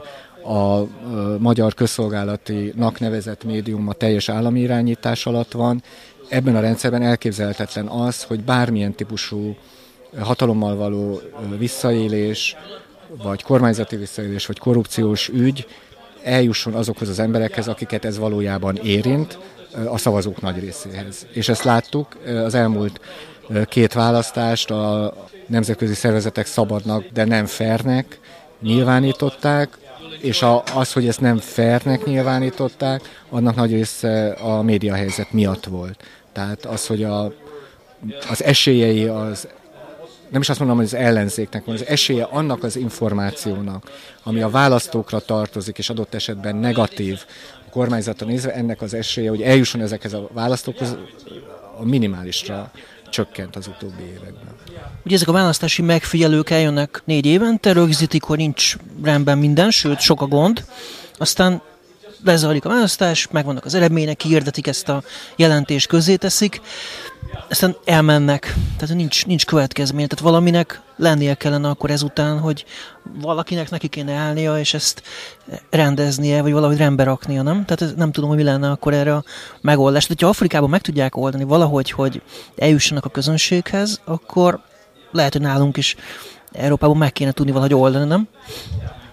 [0.53, 0.87] a
[1.39, 5.83] magyar közszolgálatinak nevezett médium a teljes állami irányítás alatt van.
[6.29, 9.55] Ebben a rendszerben elképzelhetetlen az, hogy bármilyen típusú
[10.19, 11.21] hatalommal való
[11.57, 12.55] visszaélés,
[13.23, 15.67] vagy kormányzati visszaélés, vagy korrupciós ügy
[16.25, 19.37] eljusson azokhoz az emberekhez, akiket ez valójában érint,
[19.87, 21.27] a szavazók nagy részéhez.
[21.33, 22.99] És ezt láttuk az elmúlt
[23.65, 25.13] két választást, a
[25.47, 28.19] nemzetközi szervezetek szabadnak, de nem fernek
[28.61, 29.77] nyilvánították,
[30.21, 36.03] és a, az, hogy ezt nem fairnek nyilvánították, annak nagy része a médiahelyzet miatt volt.
[36.33, 37.33] Tehát az, hogy a,
[38.29, 39.47] az esélyei az
[40.29, 43.91] nem is azt mondom, hogy az ellenzéknek van, az esélye annak az információnak,
[44.23, 47.19] ami a választókra tartozik, és adott esetben negatív
[47.67, 50.97] a kormányzatra nézve, ennek az esélye, hogy eljusson ezekhez a választókhoz,
[51.79, 52.71] a minimálisra
[53.09, 54.55] csökkent az utóbbi években.
[55.05, 60.21] Ugye ezek a választási megfigyelők eljönnek négy évente, rögzítik, hogy nincs rendben minden, sőt sok
[60.21, 60.65] a gond,
[61.17, 61.61] aztán
[62.23, 65.03] lezajlik a választás, megvannak az eredmények, kiirdetik ezt a
[65.35, 66.61] jelentést, közé teszik,
[67.49, 72.65] aztán elmennek, tehát nincs, nincs következmény, tehát valaminek lennie kellene akkor ezután, hogy
[73.21, 75.01] valakinek neki kéne állnia, és ezt
[75.69, 77.65] rendeznie, vagy valahogy rendbe raknia, nem?
[77.65, 79.23] Tehát nem tudom, hogy mi lenne akkor erre a
[79.61, 80.05] megoldás.
[80.05, 82.21] Tehát, ha Afrikában meg tudják oldani valahogy, hogy
[82.57, 84.59] eljussanak a közönséghez, akkor
[85.11, 85.95] lehet, hogy nálunk is
[86.51, 88.27] Európában meg kéne tudni valahogy oldani, nem?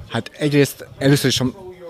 [0.09, 1.43] Hát egyrészt először is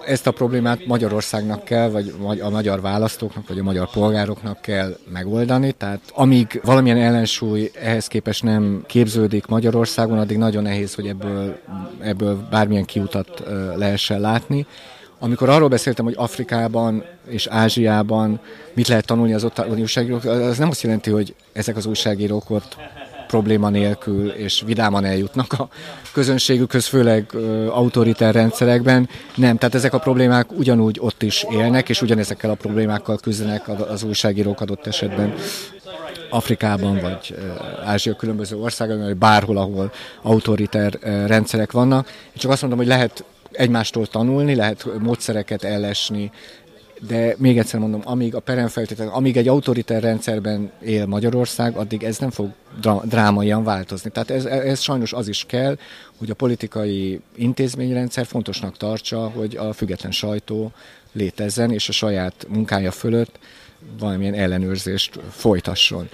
[0.06, 5.72] ezt a problémát Magyarországnak kell, vagy a magyar választóknak, vagy a magyar polgároknak kell megoldani.
[5.72, 11.58] Tehát amíg valamilyen ellensúly ehhez képest nem képződik Magyarországon, addig nagyon nehéz, hogy ebből,
[12.00, 13.42] ebből bármilyen kiutat
[13.76, 14.66] lehessen látni.
[15.18, 18.40] Amikor arról beszéltem, hogy Afrikában és Ázsiában
[18.72, 22.76] mit lehet tanulni az ottani újságírók, az nem azt jelenti, hogy ezek az újságírók ott
[23.32, 25.68] probléma nélkül és vidáman eljutnak a
[26.12, 27.34] közönségükhöz, főleg
[27.68, 29.08] autoritár rendszerekben.
[29.34, 34.02] Nem, tehát ezek a problémák ugyanúgy ott is élnek, és ugyanezekkel a problémákkal küzdenek az
[34.02, 35.34] újságírók adott esetben.
[36.30, 37.34] Afrikában, vagy
[37.84, 39.92] Ázsia különböző országokban, vagy bárhol, ahol
[40.22, 42.06] autoritár rendszerek vannak.
[42.08, 46.30] Én csak azt mondom, hogy lehet egymástól tanulni, lehet módszereket ellesni,
[47.06, 52.18] de még egyszer mondom, amíg a peremfeltételek, amíg egy autoritár rendszerben él Magyarország, addig ez
[52.18, 52.50] nem fog
[53.04, 54.10] drámaian változni.
[54.10, 55.76] Tehát ez, ez sajnos az is kell,
[56.18, 60.72] hogy a politikai intézményrendszer fontosnak tartsa, hogy a független sajtó
[61.12, 63.38] létezzen, és a saját munkája fölött
[63.98, 66.08] valamilyen ellenőrzést folytasson.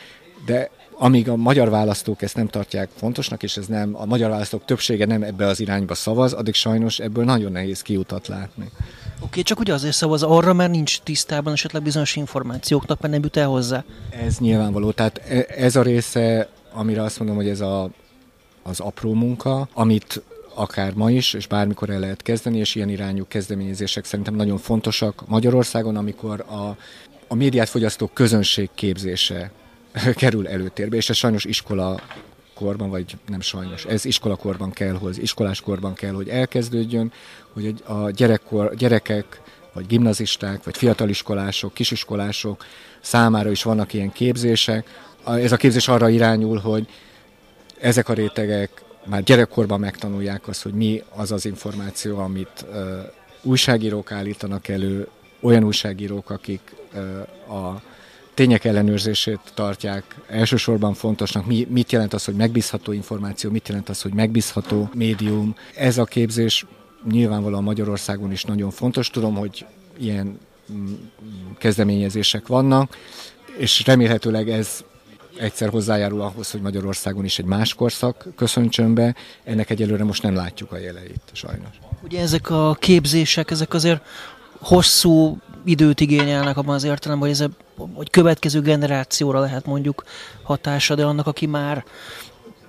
[0.46, 4.64] De amíg a magyar választók ezt nem tartják fontosnak, és ez nem, a magyar választók
[4.64, 8.64] többsége nem ebbe az irányba szavaz, addig sajnos ebből nagyon nehéz kiutat látni.
[8.64, 13.22] Oké, okay, csak ugye azért szavaz arra, mert nincs tisztában esetleg bizonyos információknak, mert nem
[13.22, 13.84] jut el hozzá.
[14.10, 14.90] Ez nyilvánvaló.
[14.90, 17.90] Tehát e, ez a része, amire azt mondom, hogy ez a,
[18.62, 20.22] az apró munka, amit
[20.54, 25.28] akár ma is, és bármikor el lehet kezdeni, és ilyen irányú kezdeményezések szerintem nagyon fontosak
[25.28, 26.76] Magyarországon, amikor a,
[27.28, 29.50] a médiát fogyasztó közönség képzése
[30.14, 32.00] kerül előtérbe, és ez sajnos iskola
[32.54, 37.12] korban, vagy nem sajnos, ez iskolakorban kell, hogy iskoláskorban kell, hogy elkezdődjön,
[37.52, 39.40] hogy a gyerekkor, gyerekek,
[39.72, 42.64] vagy gimnazisták, vagy fiataliskolások, kisiskolások
[43.00, 45.06] számára is vannak ilyen képzések.
[45.24, 46.88] Ez a képzés arra irányul, hogy
[47.80, 52.76] ezek a rétegek már gyerekkorban megtanulják azt, hogy mi az az információ, amit uh,
[53.42, 55.08] újságírók állítanak elő,
[55.40, 56.60] olyan újságírók, akik
[56.94, 57.82] uh, a
[58.38, 61.46] tények ellenőrzését tartják elsősorban fontosnak.
[61.46, 65.54] Mi, mit jelent az, hogy megbízható információ, mit jelent az, hogy megbízható médium.
[65.76, 66.66] Ez a képzés
[67.10, 69.10] nyilvánvalóan Magyarországon is nagyon fontos.
[69.10, 70.38] Tudom, hogy ilyen
[70.72, 70.92] mm,
[71.58, 72.96] kezdeményezések vannak,
[73.56, 74.84] és remélhetőleg ez
[75.38, 79.14] egyszer hozzájárul ahhoz, hogy Magyarországon is egy más korszak köszöntsön be.
[79.44, 81.78] Ennek egyelőre most nem látjuk a jeleit, sajnos.
[82.02, 84.02] Ugye ezek a képzések, ezek azért
[84.58, 87.50] hosszú időt igényelnek abban az értelemben, hogy ez
[87.94, 90.04] hogy következő generációra lehet mondjuk
[90.42, 91.84] hatása, de annak, aki már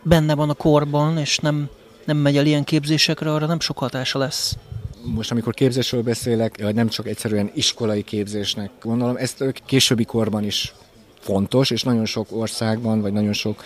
[0.04, 1.70] benne van a korban, és nem,
[2.06, 4.58] nem megy el ilyen képzésekre, arra nem sok hatása lesz.
[5.04, 10.74] Most, amikor képzésről beszélek, nem csak egyszerűen iskolai képzésnek gondolom, ezt későbbi korban is
[11.20, 13.64] fontos, és nagyon sok országban, vagy nagyon sok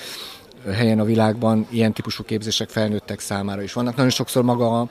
[0.71, 3.95] helyen a világban ilyen típusú képzések felnőttek számára is vannak.
[3.95, 4.89] Nagyon sokszor maga a,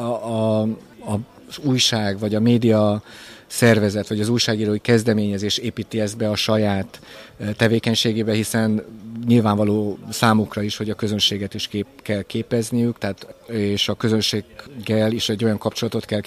[0.00, 3.02] a, a az újság, vagy a média
[3.48, 7.00] szervezet, vagy az újságírói kezdeményezés építi ezt be a saját
[7.56, 8.84] tevékenységébe, hiszen
[9.26, 15.28] nyilvánvaló számukra is, hogy a közönséget is kép, kell képezniük, tehát, és a közönséggel is
[15.28, 16.20] egy olyan kapcsolatot kell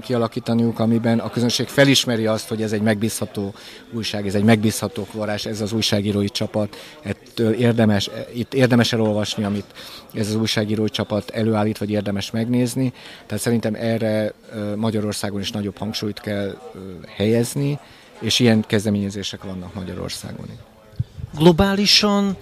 [0.00, 3.54] kialakítaniuk, amiben a közönség felismeri azt, hogy ez egy megbízható
[3.92, 9.74] újság, ez egy megbízható forrás, ez az újságírói csapat, ettől érdemes, itt érdemes elolvasni, amit
[10.14, 12.92] ez az újságírói csapat előállít, vagy érdemes megnézni.
[13.26, 14.32] Tehát szerintem erre
[14.76, 16.58] Magyarországon is nagyobb hangsúlyt kell
[17.16, 17.78] helyezni,
[18.20, 20.46] és ilyen kezdeményezések vannak Magyarországon.
[21.38, 22.36] Globálisan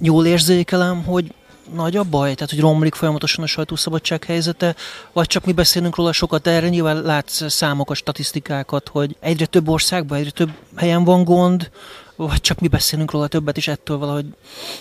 [0.00, 1.34] jól érzékelem, hogy
[1.74, 4.76] nagy a baj, tehát hogy romlik folyamatosan a sajtószabadság helyzete,
[5.12, 6.68] vagy csak mi beszélünk róla sokat, erre?
[6.68, 11.70] Nyilván látsz számokat, statisztikákat, hogy egyre több országban, egyre több helyen van gond,
[12.16, 14.26] vagy csak mi beszélünk róla többet, és ettől valahogy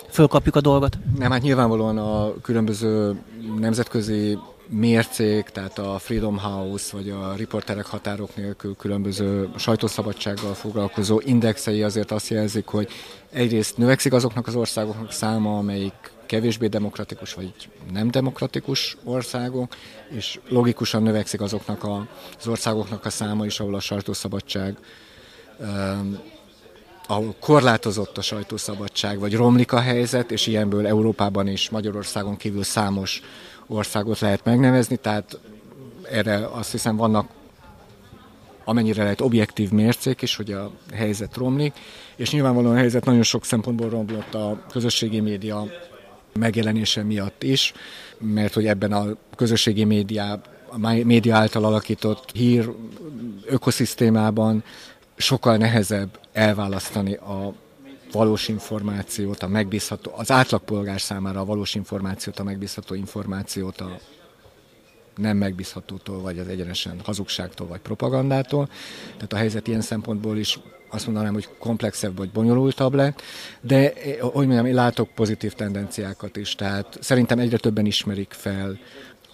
[0.10, 0.98] fölkapjuk a dolgot?
[1.18, 3.20] Nem, hát nyilvánvalóan a különböző
[3.60, 4.38] nemzetközi
[4.72, 12.12] mércék, tehát a Freedom House vagy a riporterek határok nélkül különböző sajtószabadsággal foglalkozó indexei azért
[12.12, 12.90] azt jelzik, hogy
[13.32, 17.54] egyrészt növekszik azoknak az országoknak száma, amelyik kevésbé demokratikus vagy
[17.94, 19.76] nem demokratikus országok,
[20.10, 22.08] és logikusan növekszik azoknak a,
[22.40, 24.78] az országoknak a száma is, ahol a sajtószabadság
[27.08, 33.22] ahol korlátozott a sajtószabadság, vagy romlik a helyzet, és ilyenből Európában és Magyarországon kívül számos
[33.72, 35.40] országot lehet megnevezni, tehát
[36.10, 37.30] erre azt hiszem vannak
[38.64, 41.74] amennyire lehet objektív mércék is, hogy a helyzet romlik,
[42.16, 45.66] és nyilvánvalóan a helyzet nagyon sok szempontból romlott a közösségi média
[46.34, 47.74] megjelenése miatt is,
[48.18, 49.06] mert hogy ebben a
[49.36, 52.70] közösségi média, a média által alakított hír
[53.46, 54.64] ökoszisztémában
[55.16, 57.54] sokkal nehezebb elválasztani a
[58.12, 64.00] valós információt, a megbízható, az átlagpolgár számára a valós információt, a megbízható információt a
[65.16, 68.70] nem megbízhatótól, vagy az egyenesen hazugságtól, vagy propagandától.
[69.14, 73.22] Tehát a helyzet ilyen szempontból is azt mondanám, hogy komplexebb vagy bonyolultabb lett,
[73.62, 78.80] de hogy mondjam, én látok pozitív tendenciákat is, tehát szerintem egyre többen ismerik fel,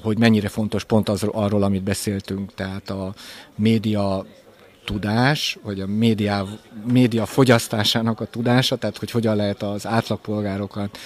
[0.01, 3.13] hogy mennyire fontos pont az, arról, amit beszéltünk, tehát a
[3.55, 4.25] média
[4.87, 6.47] tudás, vagy a média,
[6.91, 10.97] média fogyasztásának a tudása, tehát hogy hogyan lehet az átlagpolgárokat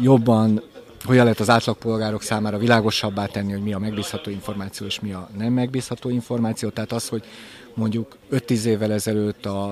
[0.00, 0.62] jobban
[1.04, 5.28] hogyan lehet az átlagpolgárok számára világosabbá tenni, hogy mi a megbízható információ és mi a
[5.36, 6.68] nem megbízható információ.
[6.68, 7.24] Tehát az, hogy
[7.74, 9.70] mondjuk 5-10 évvel ezelőtt a,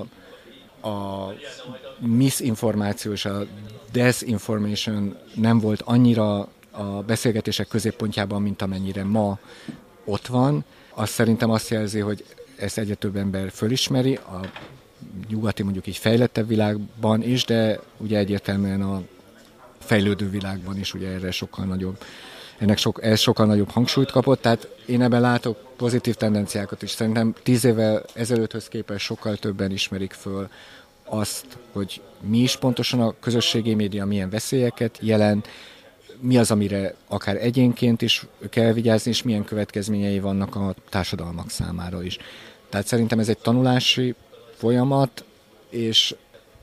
[0.83, 1.29] a
[1.99, 3.47] misinformáció és a
[3.93, 9.39] desinformation nem volt annyira a beszélgetések középpontjában, mint amennyire ma
[10.05, 12.25] ott van, az szerintem azt jelzi, hogy
[12.63, 14.41] ezt egyre több ember fölismeri, a
[15.29, 19.03] nyugati mondjuk így fejlettebb világban is, de ugye egyértelműen a
[19.79, 21.99] fejlődő világban is ugye erre sokkal nagyobb
[22.59, 26.91] ennek sok, ez sokkal nagyobb hangsúlyt kapott, tehát én ebben látok pozitív tendenciákat is.
[26.91, 30.49] Szerintem tíz évvel ezelőtthöz képest sokkal többen ismerik föl
[31.05, 35.49] azt, hogy mi is pontosan a közösségi média milyen veszélyeket jelent,
[36.21, 42.03] mi az, amire akár egyénként is kell vigyázni, és milyen következményei vannak a társadalmak számára
[42.03, 42.19] is.
[42.73, 44.15] Tehát szerintem ez egy tanulási
[44.57, 45.25] folyamat,
[45.71, 46.15] és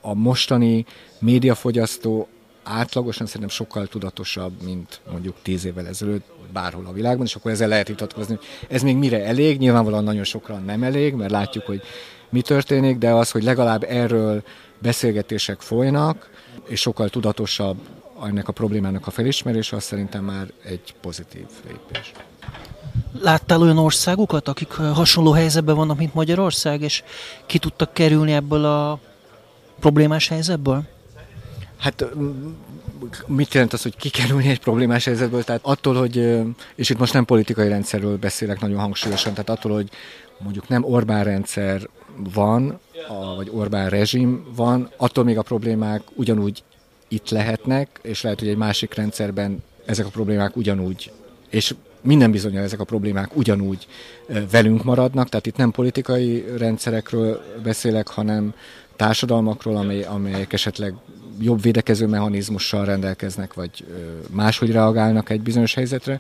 [0.02, 0.86] a mostani
[1.19, 2.28] médiafogyasztó
[2.63, 7.67] átlagosan szerintem sokkal tudatosabb, mint mondjuk tíz évvel ezelőtt bárhol a világban, és akkor ezzel
[7.67, 11.82] lehet vitatkozni, ez még mire elég, nyilvánvalóan nagyon sokra nem elég, mert látjuk, hogy
[12.30, 14.43] mi történik, de az, hogy legalább erről
[14.80, 16.30] beszélgetések folynak,
[16.67, 17.78] és sokkal tudatosabb
[18.24, 22.12] ennek a problémának a felismerése, az szerintem már egy pozitív lépés.
[23.21, 27.03] Láttál olyan országokat, akik hasonló helyzetben vannak, mint Magyarország, és
[27.45, 28.99] ki tudtak kerülni ebből a
[29.79, 30.83] problémás helyzetből?
[31.77, 32.05] Hát
[33.25, 35.43] mit jelent az, hogy kikerülni egy problémás helyzetből?
[35.43, 36.41] Tehát attól, hogy,
[36.75, 39.89] és itt most nem politikai rendszerről beszélek nagyon hangsúlyosan, tehát attól, hogy
[40.38, 41.89] mondjuk nem Orbán rendszer
[42.33, 42.79] van,
[43.35, 46.63] vagy Orbán rezsim van, attól még a problémák ugyanúgy
[47.07, 51.12] itt lehetnek, és lehet, hogy egy másik rendszerben ezek a problémák ugyanúgy,
[51.49, 53.88] és minden bizonyal ezek a problémák ugyanúgy
[54.51, 58.53] velünk maradnak, tehát itt nem politikai rendszerekről beszélek, hanem
[58.95, 60.93] társadalmakról, amely, amelyek esetleg
[61.41, 63.85] jobb védekező mechanizmussal rendelkeznek, vagy
[64.31, 66.19] máshogy reagálnak egy bizonyos helyzetre.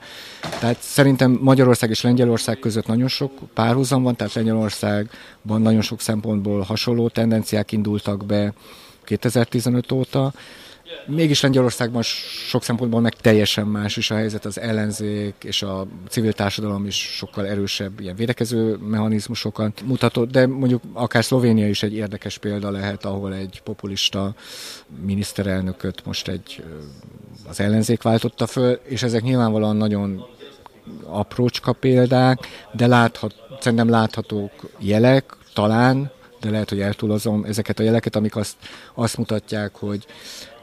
[0.59, 6.61] Tehát szerintem Magyarország és Lengyelország között nagyon sok párhuzam van, tehát Lengyelországban nagyon sok szempontból
[6.61, 8.53] hasonló tendenciák indultak be
[9.03, 10.33] 2015 óta,
[11.05, 12.01] Mégis Lengyelországban
[12.47, 16.95] sok szempontból meg teljesen más is a helyzet, az ellenzék és a civil társadalom is
[16.95, 23.05] sokkal erősebb ilyen védekező mechanizmusokat mutatott, de mondjuk akár Szlovénia is egy érdekes példa lehet,
[23.05, 24.33] ahol egy populista
[25.01, 26.63] miniszterelnököt most egy
[27.47, 30.25] az ellenzék váltotta föl, és ezek nyilvánvalóan nagyon
[31.03, 32.39] aprócska példák,
[32.71, 38.55] de láthat, szerintem láthatók jelek, talán, de lehet, hogy eltúlozom ezeket a jeleket, amik azt,
[38.93, 40.05] azt mutatják, hogy,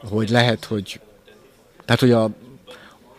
[0.09, 0.99] hogy lehet, hogy
[1.85, 2.29] tehát, hogy a,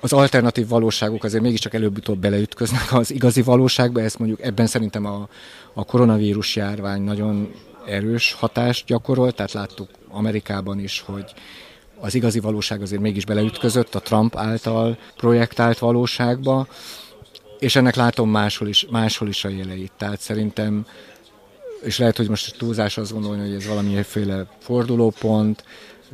[0.01, 5.29] az alternatív valóságok azért mégiscsak előbb-utóbb beleütköznek az igazi valóságba, ezt mondjuk ebben szerintem a,
[5.73, 7.53] a koronavírus járvány nagyon
[7.87, 11.25] erős hatást gyakorolt, tehát láttuk Amerikában is, hogy
[12.01, 16.67] az igazi valóság azért mégis beleütközött a Trump által projektált valóságba,
[17.59, 19.93] és ennek látom máshol is, máshol is a jeleit.
[19.97, 20.87] Tehát szerintem
[21.83, 25.64] és lehet, hogy most túlzás azt gondolni, hogy ez valamiféle fordulópont,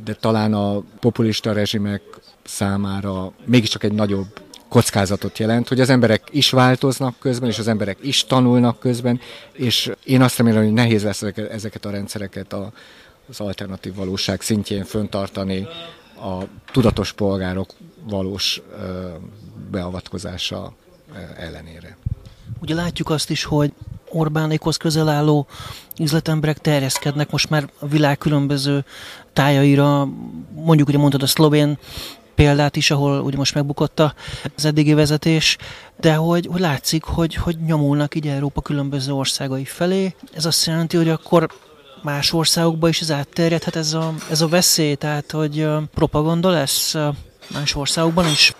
[0.03, 2.01] de talán a populista rezsimek
[2.43, 7.97] számára mégiscsak egy nagyobb kockázatot jelent, hogy az emberek is változnak közben, és az emberek
[8.01, 9.19] is tanulnak közben,
[9.51, 12.71] és én azt remélem, hogy nehéz lesz ezeket a rendszereket a,
[13.29, 15.67] az alternatív valóság szintjén föntartani
[16.15, 18.61] a tudatos polgárok valós
[19.71, 20.73] beavatkozása
[21.37, 21.97] ellenére.
[22.61, 23.73] Ugye látjuk azt is, hogy
[24.15, 25.47] Orbánékhoz közel álló
[25.99, 28.85] üzletemberek terjeszkednek most már a világ különböző
[29.33, 30.07] tájaira,
[30.55, 31.77] mondjuk ugye mondtad a szlovén
[32.35, 33.99] példát is, ahol ugye most megbukott
[34.55, 35.57] az eddigi vezetés,
[35.99, 40.15] de hogy, hogy látszik, hogy, hogy nyomulnak így Európa különböző országai felé.
[40.33, 41.49] Ez azt jelenti, hogy akkor
[42.03, 46.95] más országokba is ez átterjedhet ez a, ez a veszély, tehát hogy propaganda lesz
[47.53, 48.53] más országokban is?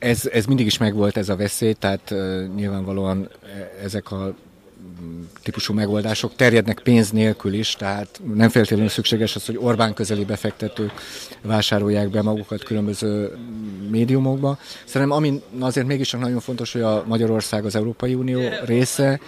[0.00, 3.28] Ez, ez mindig is megvolt ez a veszély, tehát uh, nyilvánvalóan
[3.82, 4.34] ezek a
[5.42, 10.92] típusú megoldások terjednek pénz nélkül is, tehát nem feltétlenül szükséges az, hogy Orbán közeli befektetők
[11.42, 13.38] vásárolják be magukat különböző
[13.90, 14.58] médiumokba.
[14.84, 19.20] Szerintem ami azért mégiscsak nagyon fontos, hogy a Magyarország az Európai Unió része,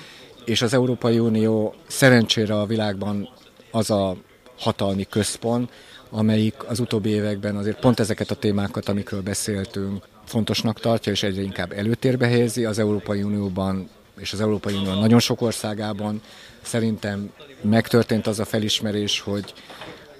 [0.45, 3.29] és az Európai Unió szerencsére a világban
[3.71, 4.17] az a
[4.59, 5.71] hatalmi központ,
[6.11, 11.43] amelyik az utóbbi években azért pont ezeket a témákat, amikről beszéltünk, fontosnak tartja, és egyre
[11.43, 16.23] inkább előtérbe helyezi az Európai Unióban és az Európai Unió nagyon sok országában.
[16.63, 17.31] Szerintem
[17.61, 19.53] megtörtént az a felismerés, hogy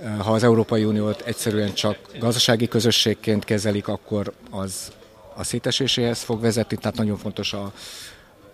[0.03, 4.93] eh, ha az Európai Uniót egyszerűen csak gazdasági közösségként kezelik, akkor az
[5.37, 7.73] a széteséséhez fog vezetni, tehát nagyon fontos a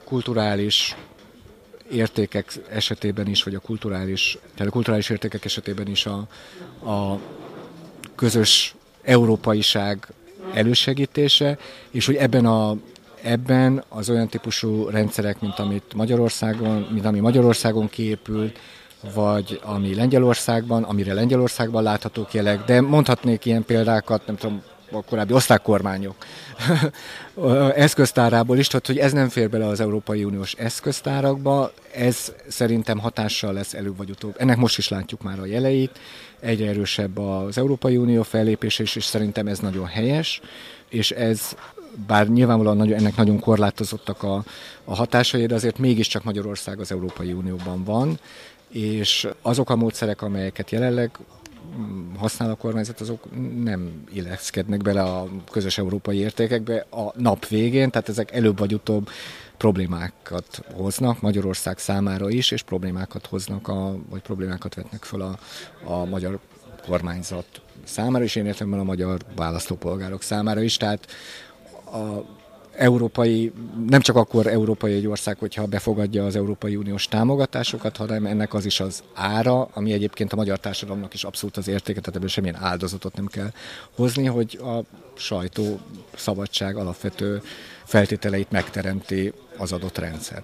[0.05, 0.97] kulturális
[1.91, 6.17] értékek esetében is, vagy a kulturális, tehát a kulturális értékek esetében is a,
[6.91, 7.19] a
[8.15, 10.07] közös európaiság
[10.55, 11.59] elősegítése,
[11.91, 12.77] és hogy ebben a
[13.23, 18.59] ebben az olyan típusú rendszerek, mint amit Magyarországon, mint ami Magyarországon kiépült,
[19.15, 25.33] vagy ami Lengyelországban, amire Lengyelországban láthatók jelek, de mondhatnék ilyen példákat, nem tudom, a korábbi
[25.33, 26.15] osztrák kormányok
[27.75, 33.53] eszköztárából is, tehát hogy ez nem fér bele az Európai Uniós eszköztárakba, ez szerintem hatással
[33.53, 34.35] lesz előbb vagy utóbb.
[34.39, 35.99] Ennek most is látjuk már a jeleit,
[36.41, 40.41] egyre erősebb az Európai Unió fellépés, és, és szerintem ez nagyon helyes,
[40.89, 41.55] és ez
[42.07, 44.45] bár nyilvánvalóan nagyon, ennek nagyon korlátozottak a,
[44.85, 48.19] a hatásai, de azért mégiscsak Magyarország az Európai Unióban van,
[48.69, 51.11] és azok a módszerek, amelyeket jelenleg
[52.17, 53.25] használ a kormányzat, azok
[53.63, 59.09] nem illeszkednek bele a közös európai értékekbe a nap végén, tehát ezek előbb vagy utóbb
[59.57, 65.39] problémákat hoznak Magyarország számára is, és problémákat hoznak, a, vagy problémákat vetnek fel a,
[65.85, 66.39] a magyar
[66.87, 71.07] kormányzat számára, és én értem a magyar választópolgárok számára is, tehát
[71.85, 72.37] a
[72.79, 73.53] európai,
[73.89, 78.65] nem csak akkor európai egy ország, hogyha befogadja az Európai Uniós támogatásokat, hanem ennek az
[78.65, 82.63] is az ára, ami egyébként a magyar társadalomnak is abszolút az értéke, tehát ebből semmilyen
[82.63, 83.51] áldozatot nem kell
[83.97, 84.81] hozni, hogy a
[85.15, 85.79] sajtó
[86.17, 87.43] szabadság alapvető
[87.85, 90.43] feltételeit megteremti az adott rendszer.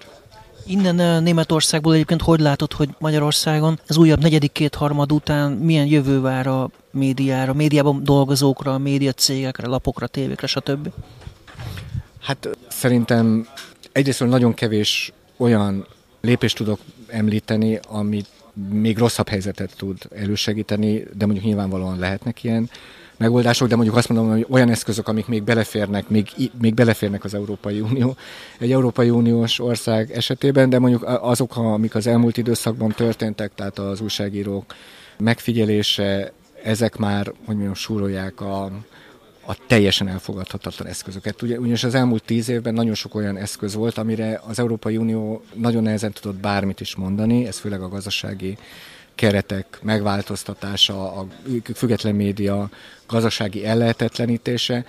[0.67, 6.47] Innen Németországból egyébként hogy látod, hogy Magyarországon az újabb negyedik kétharmad után milyen jövő vár
[6.47, 10.89] a médiára, médiában dolgozókra, médiacégekre, lapokra, tévékre, stb.?
[12.25, 13.47] Hát szerintem
[13.91, 15.85] egyrészt nagyon kevés olyan
[16.21, 18.27] lépést tudok említeni, amit
[18.69, 22.69] még rosszabb helyzetet tud elősegíteni, de mondjuk nyilvánvalóan lehetnek ilyen
[23.17, 26.29] megoldások, de mondjuk azt mondom, hogy olyan eszközök, amik még beleférnek, még,
[26.61, 28.15] még beleférnek az Európai Unió,
[28.59, 34.01] egy Európai Uniós ország esetében, de mondjuk azok, amik az elmúlt időszakban történtek, tehát az
[34.01, 34.75] újságírók
[35.17, 36.31] megfigyelése,
[36.63, 38.71] ezek már, hogy mondjam, súrolják a,
[39.45, 41.41] a teljesen elfogadhatatlan eszközöket.
[41.41, 45.43] Ugye, ugyanis az elmúlt tíz évben nagyon sok olyan eszköz volt, amire az Európai Unió
[45.53, 48.57] nagyon nehezen tudott bármit is mondani, ez főleg a gazdasági
[49.15, 51.27] keretek megváltoztatása, a
[51.73, 52.69] független média
[53.07, 54.85] gazdasági ellehetetlenítése,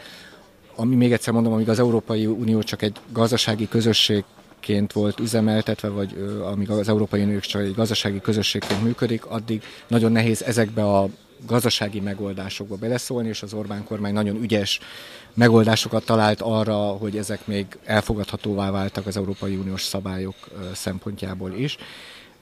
[0.77, 6.41] ami még egyszer mondom, amíg az Európai Unió csak egy gazdasági közösségként volt üzemeltetve, vagy
[6.53, 11.09] amíg az Európai Unió csak egy gazdasági közösségként működik, addig nagyon nehéz ezekbe a
[11.47, 14.81] gazdasági megoldásokba beleszólni, és az Orbán kormány nagyon ügyes
[15.35, 20.37] megoldásokat talált arra, hogy ezek még elfogadhatóvá váltak az Európai Uniós szabályok
[20.75, 21.77] szempontjából is.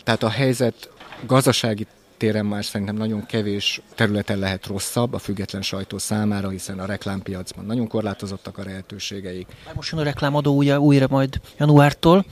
[0.04, 0.90] Tehát a helyzet
[1.26, 1.86] gazdasági
[2.16, 7.64] téren már szerintem nagyon kevés területen lehet rosszabb a független sajtó számára, hiszen a reklámpiacban
[7.64, 9.46] nagyon korlátozottak a lehetőségeik.
[9.74, 12.24] Most jön a reklámadó újra, újra majd januártól.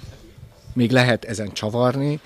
[0.73, 2.21] Még lehet ezen csavarni,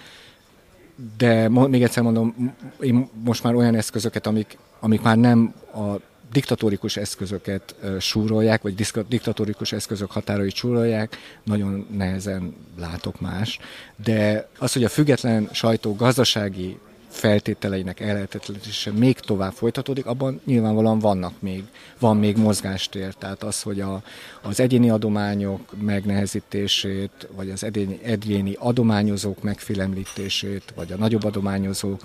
[1.16, 6.01] de még egyszer mondom, én most már olyan eszközöket, amik, amik már nem a
[6.32, 13.59] diktatórikus eszközöket súrolják, vagy diktatórikus eszközök határait súrolják, nagyon nehezen látok más.
[14.05, 16.78] De az, hogy a független sajtó gazdasági
[17.16, 21.64] feltételeinek ellehetetlenítése még tovább folytatódik, abban nyilvánvalóan vannak még,
[21.98, 23.14] van még mozgástér.
[23.14, 24.02] Tehát az, hogy a,
[24.42, 32.00] az egyéni adományok megnehezítését, vagy az egyéni, egyéni adományozók megfélemlítését, vagy a nagyobb adományozók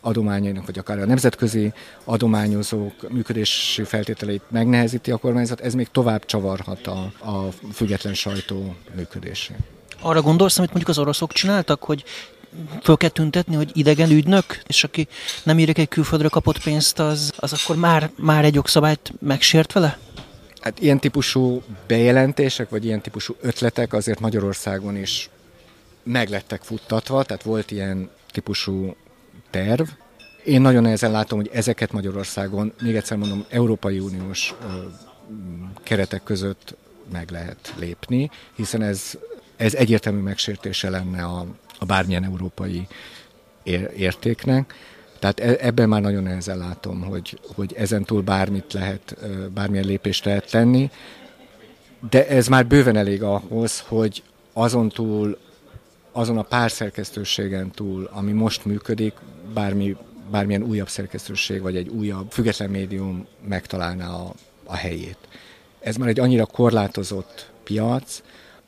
[0.00, 1.72] adományainak, vagy akár a nemzetközi
[2.04, 9.56] adományozók működési feltételeit megnehezíti a kormányzat, ez még tovább csavarhat a, a független sajtó működését.
[10.00, 12.04] Arra gondolsz, amit mondjuk az oroszok csináltak, hogy
[12.82, 15.08] föl kell tüntetni, hogy idegen ügynök, és aki
[15.42, 19.98] nem írja egy külföldre kapott pénzt, az, az akkor már, már egy jogszabályt megsért vele?
[20.60, 25.30] Hát ilyen típusú bejelentések, vagy ilyen típusú ötletek azért Magyarországon is
[26.02, 28.96] meglettek futtatva, tehát volt ilyen típusú
[29.50, 29.88] terv.
[30.44, 34.54] Én nagyon nehezen látom, hogy ezeket Magyarországon, még egyszer mondom, Európai Uniós
[35.82, 36.76] keretek között
[37.12, 39.18] meg lehet lépni, hiszen ez,
[39.56, 41.46] ez egyértelmű megsértése lenne a,
[41.80, 42.86] a bármilyen európai
[43.96, 44.74] értéknek.
[45.18, 49.16] Tehát e, ebben már nagyon nehezen látom, hogy, hogy ezen túl bármit lehet,
[49.54, 50.90] bármilyen lépést lehet tenni,
[52.10, 54.22] de ez már bőven elég ahhoz, hogy
[54.52, 55.38] azon túl,
[56.12, 59.14] azon a pár szerkesztőségen túl, ami most működik,
[59.54, 59.96] bármi,
[60.30, 64.32] bármilyen újabb szerkesztőség, vagy egy újabb független médium megtalálná a,
[64.64, 65.18] a helyét.
[65.80, 68.22] Ez már egy annyira korlátozott piac,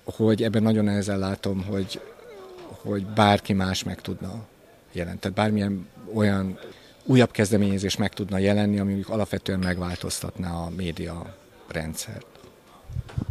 [0.04, 2.00] hogy ebben nagyon nehezen látom, hogy,
[2.82, 4.44] hogy bárki más meg tudna
[4.92, 5.32] jelent.
[5.32, 6.58] Bármilyen olyan
[7.04, 11.36] újabb kezdeményezés meg tudna jelenni, ami alapvetően megváltoztatná a média
[11.68, 12.26] rendszert.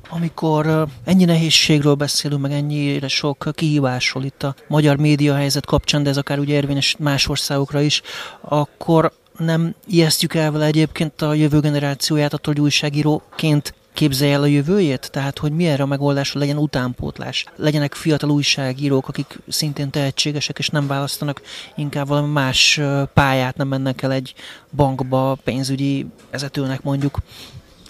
[0.10, 6.10] Amikor ennyi nehézségről beszélünk, meg ennyire sok kihívásról itt a magyar média helyzet kapcsán, de
[6.10, 8.02] ez akár ugye érvényes más országokra is,
[8.42, 14.46] akkor nem ijesztjük el vele egyébként a jövő generációját attól, hogy újságíróként képzelje el a
[14.46, 15.12] jövőjét?
[15.12, 17.46] Tehát, hogy mi erre a megoldásra legyen utánpótlás?
[17.56, 21.42] Legyenek fiatal újságírók, akik szintén tehetségesek, és nem választanak
[21.76, 22.82] inkább valami más
[23.14, 24.34] pályát, nem mennek el egy
[24.76, 27.18] bankba, pénzügyi vezetőnek mondjuk.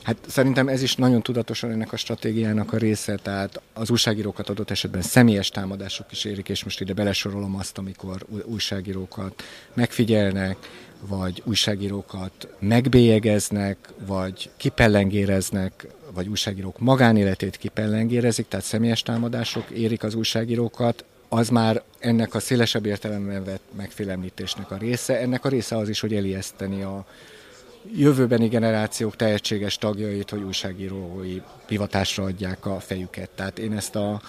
[0.04, 4.72] Hát szerintem ez is nagyon tudatosan ennek a stratégiának a része, tehát az újságírókat adott
[4.72, 9.44] esetben személyes támadások is érik, és most ide belesorolom azt, amikor újságírókat
[9.74, 10.58] megfigyelnek,
[11.08, 21.06] vagy újságírókat megbélyegeznek, vagy kipellengéreznek, vagy újságírók magánéletét kipellengérezik, tehát személyes támadások érik az újságírókat,
[21.30, 25.20] az már ennek a szélesebb értelemben vett megfélemlítésnek a része.
[25.20, 27.06] Ennek a része az is, hogy elijeszteni a
[27.96, 33.30] jövőbeni generációk tehetséges tagjait, hogy újságírói hivatásra adják a fejüket.
[33.30, 34.22] Tehát én ezt a,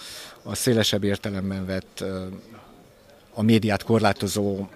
[0.43, 2.03] a szélesebb értelemben vett
[3.33, 4.67] a médiát korlátozó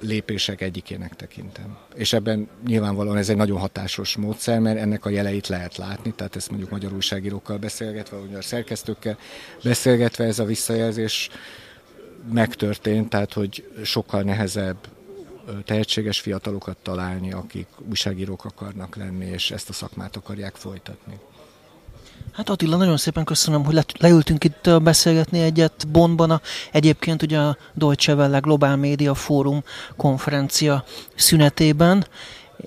[0.00, 1.76] lépések egyikének tekintem.
[1.94, 6.36] És ebben nyilvánvalóan ez egy nagyon hatásos módszer, mert ennek a jeleit lehet látni, tehát
[6.36, 9.18] ezt mondjuk magyar újságírókkal beszélgetve, vagy magyar szerkesztőkkel
[9.62, 11.30] beszélgetve ez a visszajelzés
[12.32, 14.76] megtörtént, tehát hogy sokkal nehezebb
[15.64, 21.18] tehetséges fiatalokat találni, akik újságírók akarnak lenni, és ezt a szakmát akarják folytatni.
[22.32, 26.40] Hát Attila, nagyon szépen köszönöm, hogy le, leültünk itt beszélgetni egyet Bonnban, a,
[26.72, 29.62] egyébként ugye a Deutsche Welle Global Media Forum
[29.96, 30.84] konferencia
[31.14, 32.06] szünetében,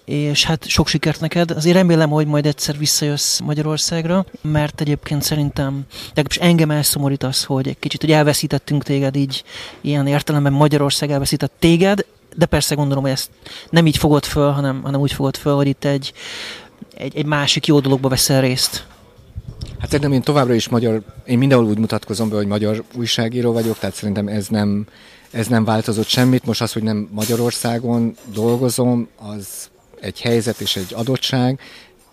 [0.05, 1.51] és hát sok sikert neked.
[1.51, 7.67] Azért remélem, hogy majd egyszer visszajössz Magyarországra, mert egyébként szerintem, legalábbis engem elszomorít az, hogy
[7.67, 9.43] egy kicsit hogy elveszítettünk téged így,
[9.81, 12.05] ilyen értelemben Magyarország elveszített téged,
[12.37, 13.29] de persze gondolom, hogy ezt
[13.69, 16.13] nem így fogod föl, hanem, hanem úgy fogod föl, hogy itt egy,
[16.97, 18.85] egy, egy másik jó dologba veszel részt.
[19.79, 23.79] Hát szerintem én továbbra is magyar, én mindenhol úgy mutatkozom be, hogy magyar újságíró vagyok,
[23.79, 24.87] tehát szerintem ez nem,
[25.31, 26.45] ez nem változott semmit.
[26.45, 29.69] Most az, hogy nem Magyarországon dolgozom, az
[30.01, 31.59] egy helyzet és egy adottság,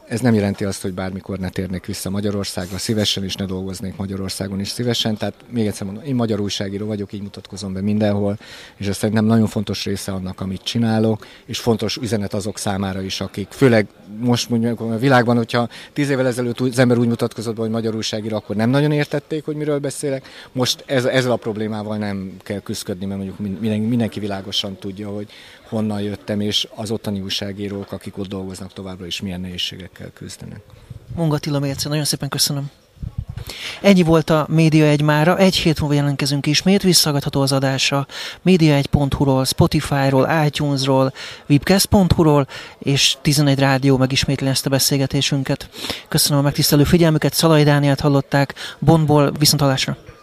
[0.08, 4.60] ez nem jelenti azt, hogy bármikor ne térnék vissza Magyarországra szívesen, és ne dolgoznék Magyarországon
[4.60, 5.16] is szívesen.
[5.16, 8.38] Tehát még egyszer mondom, én magyar újságíró vagyok, így mutatkozom be mindenhol,
[8.76, 13.20] és ez szerintem nagyon fontos része annak, amit csinálok, és fontos üzenet azok számára is,
[13.20, 13.86] akik főleg
[14.18, 17.94] most mondjuk a világban, hogyha tíz évvel ezelőtt az ember úgy mutatkozott be, hogy magyar
[17.94, 20.26] újságíró, akkor nem nagyon értették, hogy miről beszélek.
[20.52, 25.28] Most ez, ezzel a problémával nem kell küzdködni, mert mondjuk mindenki világosan tudja, hogy
[25.74, 30.60] honnan jöttem, és az ottani újságírók, akik ott dolgoznak továbbra is milyen nehézségekkel küzdenek.
[31.16, 32.70] Munga Tila Mérce, nagyon szépen köszönöm.
[33.82, 38.06] Ennyi volt a Média egy mára, egy hét múlva jelentkezünk ismét, visszagadható az adása
[38.44, 41.12] média1.hu-ról, Spotify-ról, iTunes-ról,
[41.48, 42.46] webcast.hu-ról,
[42.78, 45.68] és 11 rádió megismétli ezt a beszélgetésünket.
[46.08, 50.13] Köszönöm a megtisztelő figyelmüket, Szalai Dániát hallották, Bonból, viszontalásra!